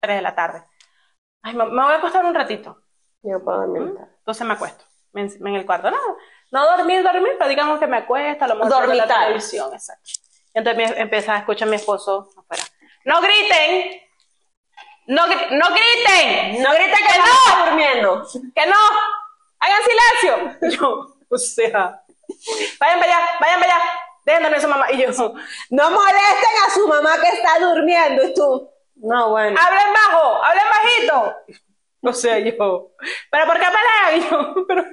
3 0.00 0.16
de 0.16 0.22
la 0.22 0.34
tarde. 0.34 0.64
Ay, 1.42 1.54
me, 1.54 1.64
me 1.66 1.82
voy 1.82 1.92
a 1.92 1.96
acostar 1.96 2.24
un 2.24 2.34
ratito. 2.34 2.80
Yo 3.22 3.42
puedo 3.42 3.58
dormir. 3.66 3.94
Entonces 4.18 4.46
me 4.46 4.54
acuesto 4.54 4.84
me 5.12 5.22
en, 5.22 5.46
en 5.46 5.54
el 5.54 5.64
cuarto. 5.66 5.90
No, 5.90 5.98
no 6.50 6.76
dormir, 6.76 7.02
dormir, 7.02 7.32
pero 7.38 7.48
digamos 7.48 7.78
que 7.78 7.86
me 7.86 7.96
acuesto, 7.98 8.44
a 8.44 8.48
lo 8.48 8.56
mejor 8.56 8.84
prendo 8.84 8.94
la 9.06 9.06
televisión, 9.06 9.72
exacto. 9.72 10.10
Entonces 10.52 10.90
me 10.94 11.00
empieza 11.00 11.34
a 11.34 11.38
escuchar 11.38 11.66
a 11.68 11.70
mi 11.70 11.76
esposo 11.76 12.28
afuera. 12.36 12.62
¡No 13.04 13.20
griten! 13.20 14.00
¡No, 15.06 15.26
no 15.26 15.66
griten! 15.70 16.62
No 16.62 16.72
grita 16.72 16.96
que 16.96 17.12
¡Que 17.12 17.18
no 17.18 17.24
está 17.24 17.64
durmiendo. 17.66 18.26
¡Que 18.54 18.66
no! 18.66 18.76
¡Hagan 19.60 19.80
silencio! 19.84 20.58
Yo, 20.80 21.16
o 21.28 21.38
sea, 21.38 22.02
vayan 22.80 22.98
para 23.00 23.16
allá, 23.16 23.28
vayan 23.40 23.60
para 23.60 23.74
allá. 23.74 23.84
dejen 24.24 24.42
dormir 24.42 24.58
a 24.58 24.62
su 24.62 24.68
mamá. 24.68 24.86
Y 24.92 24.98
yo, 25.02 25.08
No 25.70 25.90
molesten 25.90 26.56
a 26.66 26.70
su 26.74 26.88
mamá 26.88 27.20
que 27.20 27.28
está 27.28 27.58
durmiendo 27.60 28.24
y 28.24 28.34
tú. 28.34 28.70
No, 28.96 29.30
bueno. 29.30 29.58
hablen 29.60 29.92
bajo, 29.92 30.44
hablen 30.44 30.64
bajito. 30.70 31.36
O 32.02 32.12
sea, 32.12 32.38
yo, 32.38 32.52
¿pero 33.30 33.46
por 33.46 33.58
qué 33.58 33.66
pelean? 33.66 34.16
Y 34.20 34.30
yo, 34.30 34.54
¿pero 34.68 34.84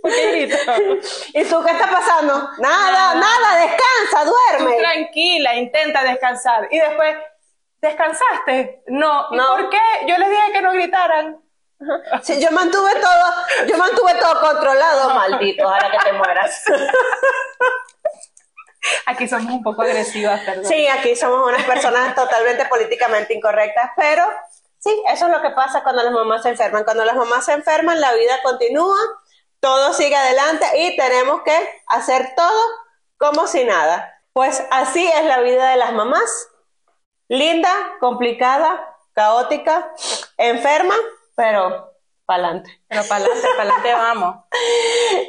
por 0.00 0.10
qué 0.10 0.30
gritan? 0.32 0.80
¿Y 1.34 1.44
tú 1.44 1.62
qué 1.64 1.70
está 1.72 1.90
pasando? 1.90 2.34
Nada, 2.58 2.92
Nada. 2.92 3.14
nada, 3.14 3.56
descansa, 3.66 4.24
Tú 4.24 4.34
duerme. 4.58 4.78
tranquila, 4.78 5.54
intenta 5.56 6.02
descansar. 6.04 6.68
Y 6.70 6.78
después, 6.78 7.16
¿descansaste? 7.82 8.82
No. 8.86 9.26
¿Y 9.30 9.36
No. 9.36 9.48
por 9.56 9.68
qué? 9.70 9.78
Yo 10.06 10.16
les 10.16 10.30
dije 10.30 10.52
que 10.52 10.62
no 10.62 10.72
gritaran. 10.72 11.38
Sí, 12.22 12.40
yo 12.40 12.50
mantuve 12.52 12.94
todo, 12.94 13.66
yo 13.66 13.76
mantuve 13.76 14.14
todo 14.14 14.40
controlado, 14.40 15.10
maldito, 15.14 15.66
ojalá 15.66 15.90
que 15.90 15.98
te 15.98 16.12
mueras. 16.12 16.62
Aquí 19.06 19.26
somos 19.28 19.52
un 19.52 19.62
poco 19.64 19.82
agresivas, 19.82 20.40
perdón. 20.42 20.64
Sí, 20.64 20.86
aquí 20.88 21.14
somos 21.16 21.46
unas 21.46 21.64
personas 21.64 22.14
totalmente 22.14 22.64
políticamente 22.66 23.34
incorrectas, 23.34 23.90
pero 23.96 24.24
sí, 24.78 25.02
eso 25.08 25.26
es 25.26 25.32
lo 25.32 25.42
que 25.42 25.50
pasa 25.50 25.82
cuando 25.82 26.02
las 26.02 26.12
mamás 26.12 26.42
se 26.42 26.50
enferman. 26.50 26.84
Cuando 26.84 27.04
las 27.04 27.14
mamás 27.16 27.44
se 27.44 27.52
enferman, 27.52 28.00
la 28.00 28.12
vida 28.14 28.40
continúa, 28.42 28.96
todo 29.60 29.92
sigue 29.92 30.16
adelante 30.16 30.66
y 30.78 30.96
tenemos 30.96 31.42
que 31.42 31.82
hacer 31.88 32.32
todo 32.36 32.60
como 33.18 33.46
si 33.46 33.64
nada. 33.64 34.20
Pues 34.32 34.64
así 34.70 35.06
es 35.06 35.24
la 35.26 35.40
vida 35.40 35.70
de 35.70 35.76
las 35.76 35.92
mamás. 35.92 36.48
Linda, 37.32 37.96
complicada, 37.98 38.94
caótica, 39.14 39.90
enferma, 40.36 40.94
pero 41.34 41.90
pa'lante. 42.26 42.82
Pero 42.88 43.04
para 43.08 43.24
adelante, 43.24 43.48
para 43.56 43.62
adelante 43.62 43.92
vamos. 43.94 44.36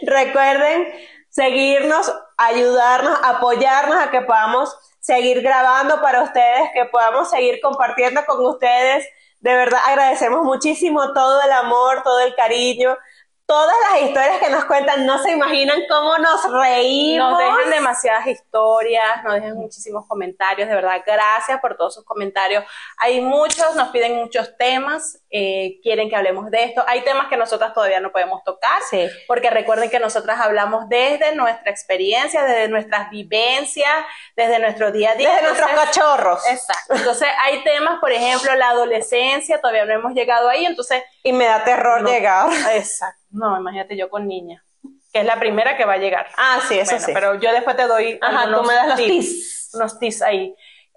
Recuerden 0.02 0.94
seguirnos, 1.30 2.14
ayudarnos, 2.36 3.18
apoyarnos 3.24 3.96
a 3.96 4.12
que 4.12 4.20
podamos 4.20 4.78
seguir 5.00 5.42
grabando 5.42 6.02
para 6.02 6.24
ustedes, 6.24 6.72
que 6.74 6.84
podamos 6.88 7.30
seguir 7.30 7.62
compartiendo 7.62 8.26
con 8.26 8.46
ustedes. 8.48 9.08
De 9.40 9.54
verdad 9.56 9.80
agradecemos 9.86 10.44
muchísimo 10.44 11.14
todo 11.14 11.42
el 11.42 11.54
amor, 11.54 12.04
todo 12.04 12.20
el 12.20 12.36
cariño, 12.36 12.98
todas 13.46 13.76
las 13.92 14.02
historias 14.04 14.40
que 14.40 14.50
nos 14.50 14.66
cuentan. 14.66 15.06
No 15.06 15.22
se 15.22 15.32
imaginan 15.32 15.82
cómo 15.90 16.18
nos 16.18 16.44
reímos. 16.52 17.30
Nos 17.32 17.38
dejan 17.40 17.70
demasiadas 17.70 18.28
historias, 18.28 19.24
nos 19.24 19.34
dejan 19.36 19.56
muchísimos 19.56 20.08
comentarios, 20.08 20.70
de 20.70 20.76
verdad, 20.76 21.02
gracias 21.06 21.60
por 21.60 21.76
todos 21.76 21.94
sus 21.96 22.06
comentarios. 22.06 22.64
Hay 22.98 23.22
muchos, 23.22 23.76
nos 23.76 23.90
piden 23.90 24.16
muchos 24.16 24.56
temas, 24.58 25.20
eh, 25.30 25.80
quieren 25.84 26.10
que 26.10 26.16
hablemos 26.16 26.50
de 26.52 26.64
esto. 26.64 26.84
Hay 26.88 27.02
temas 27.02 27.28
que 27.28 27.38
nosotras 27.38 27.74
todavía 27.74 28.00
no 28.00 28.12
podemos 28.12 28.44
tocar, 28.44 28.82
Sí. 28.90 29.08
porque 29.28 29.50
recuerden 29.50 29.90
que 29.90 30.00
nosotras 30.00 30.40
hablamos 30.40 30.88
desde 30.90 31.36
nuestra 31.36 31.70
experiencia, 31.70 32.44
desde 32.44 32.70
nuestras 32.70 33.10
vivencias, 33.10 33.92
desde 34.36 34.60
nuestro 34.60 34.92
día 34.92 35.12
a 35.12 35.16
día. 35.16 35.30
Desde 35.30 35.44
nuestros 35.44 35.72
cachorros. 35.72 36.48
Exacto. 36.48 36.94
Entonces, 36.96 37.28
hay 37.42 37.64
temas, 37.64 38.00
por 38.00 38.12
ejemplo, 38.12 38.56
la 38.56 38.70
adolescencia, 38.70 39.60
todavía 39.60 39.86
no 39.86 39.94
hemos 39.94 40.14
llegado 40.14 40.50
ahí, 40.50 40.66
entonces 40.66 41.04
Y 41.24 41.34
me 41.34 41.46
da 41.46 41.64
terror 41.64 42.02
No. 42.02 42.10
llegar. 42.10 42.50
Exacto. 42.74 43.23
No, 43.34 43.58
imagínate 43.60 43.98
yo 43.98 44.10
con 44.10 44.28
niña, 44.28 44.64
que 45.12 45.20
es 45.20 45.26
la 45.26 45.40
primera 45.40 45.76
que 45.76 45.86
va 45.86 45.94
a 45.94 45.98
llegar. 45.98 46.28
Ah, 46.38 46.60
sí, 46.68 46.80
eso 46.80 46.92
Bueno, 46.92 47.06
sí. 47.06 47.12
Pero 47.14 47.36
yo 47.36 47.52
después 47.52 47.76
te 47.76 47.88
doy 47.88 48.18
Ajá, 48.22 48.46
tú 48.54 48.64
me 48.64 48.74
das 48.74 48.88
los 48.88 48.96
tips, 48.98 49.10
tips. 49.10 49.70
unos 49.74 50.00
tips 50.00 50.22
ahí. 50.22 50.56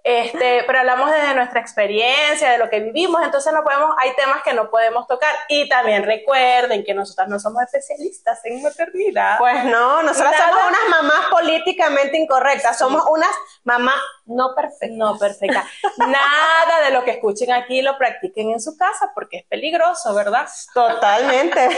Este, 0.09 0.63
pero 0.69 0.79
hablamos 0.79 1.11
desde 1.11 1.35
nuestra 1.35 1.59
experiencia, 1.59 2.51
de 2.53 2.59
lo 2.59 2.71
que 2.71 2.79
vivimos, 2.79 3.21
entonces 3.25 3.53
no 3.53 3.65
podemos, 3.65 3.93
hay 3.99 4.15
temas 4.15 4.41
que 4.45 4.55
no 4.55 4.71
podemos 4.71 5.05
tocar. 5.09 5.35
Y 5.49 5.69
también 5.69 6.05
recuerden 6.05 6.85
que 6.85 6.95
nosotras 6.95 7.27
no 7.29 7.41
somos 7.41 7.61
especialistas 7.65 8.39
en 8.45 8.63
maternidad. 8.63 9.37
Pues 9.39 9.65
no, 9.65 10.05
nosotras 10.05 10.31
Nada. 10.39 10.49
somos 10.53 10.63
unas 10.69 11.03
mamás 11.03 11.27
políticamente 11.29 12.17
incorrectas, 12.19 12.79
somos 12.79 13.03
unas 13.11 13.31
mamás 13.65 13.97
no 14.27 14.55
perfectas. 14.55 14.97
no, 14.97 15.19
perfecta. 15.19 15.65
Nada 15.99 16.81
de 16.85 16.91
lo 16.91 17.05
que 17.05 17.13
escuchen 17.13 17.53
aquí 17.53 17.83
lo 17.83 17.97
practiquen 17.97 18.51
en 18.51 18.61
su 18.61 18.77
casa 18.77 19.13
porque 19.15 19.39
es 19.39 19.45
peligroso, 19.45 20.15
¿verdad? 20.15 20.49
Totalmente. 20.75 21.69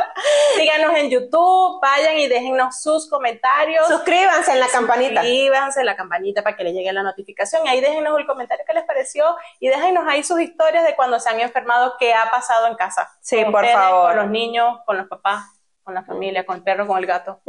Síganos 0.56 0.96
en 0.96 1.10
YouTube, 1.10 1.80
vayan 1.80 2.18
y 2.18 2.28
déjennos 2.28 2.80
sus 2.80 3.08
comentarios. 3.08 3.88
Suscríbanse 3.88 4.52
en 4.52 4.60
la 4.60 4.68
campanita. 4.68 5.22
Suscríbanse 5.22 5.84
la 5.84 5.96
campanita 5.96 6.42
para 6.42 6.56
que 6.56 6.64
les 6.64 6.74
llegue 6.74 6.92
la 6.92 7.02
notificación. 7.02 7.66
Y 7.66 7.68
ahí 7.68 7.80
déjenos 7.80 8.18
el 8.18 8.26
comentario 8.26 8.64
que 8.66 8.74
les 8.74 8.84
pareció 8.84 9.36
y 9.58 9.68
déjenos 9.68 10.04
ahí 10.06 10.22
sus 10.22 10.40
historias 10.40 10.84
de 10.84 10.94
cuando 10.94 11.18
se 11.18 11.28
han 11.28 11.40
enfermado, 11.40 11.94
qué 11.98 12.14
ha 12.14 12.30
pasado 12.30 12.66
en 12.66 12.74
casa. 12.76 13.10
Sí, 13.20 13.42
Con 13.42 13.52
por 13.52 13.66
favor. 13.66 14.08
Con 14.08 14.16
los 14.16 14.30
niños, 14.30 14.78
con 14.84 14.96
los 14.96 15.08
papás, 15.08 15.44
con 15.82 15.94
la 15.94 16.02
familia, 16.04 16.44
con 16.44 16.56
el 16.56 16.62
perro, 16.62 16.86
con 16.86 16.98
el 16.98 17.06
gato. 17.06 17.40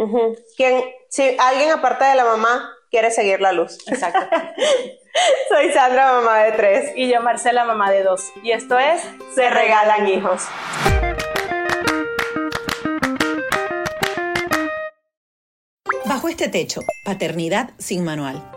Si 1.10 1.38
alguien 1.40 1.72
aparte 1.72 2.06
de 2.06 2.16
la 2.16 2.24
mamá 2.24 2.77
quiere 2.90 3.12
seguir 3.12 3.42
la 3.42 3.52
luz. 3.52 3.78
Exacto. 3.88 4.20
Soy 5.50 5.72
Sandra, 5.72 6.14
mamá 6.14 6.44
de 6.44 6.52
tres. 6.54 6.92
y 6.96 7.12
yo, 7.12 7.22
Marcela, 7.22 7.66
mamá 7.66 7.92
de 7.92 8.04
dos. 8.04 8.32
Y 8.44 8.52
esto 8.52 8.78
es 8.78 9.02
Se 9.34 9.50
regalan 9.50 10.08
hijos. 10.08 10.44
Bajo 16.06 16.30
este 16.30 16.48
techo, 16.48 16.82
Paternidad 17.04 17.72
sin 17.78 18.04
Manual. 18.04 18.57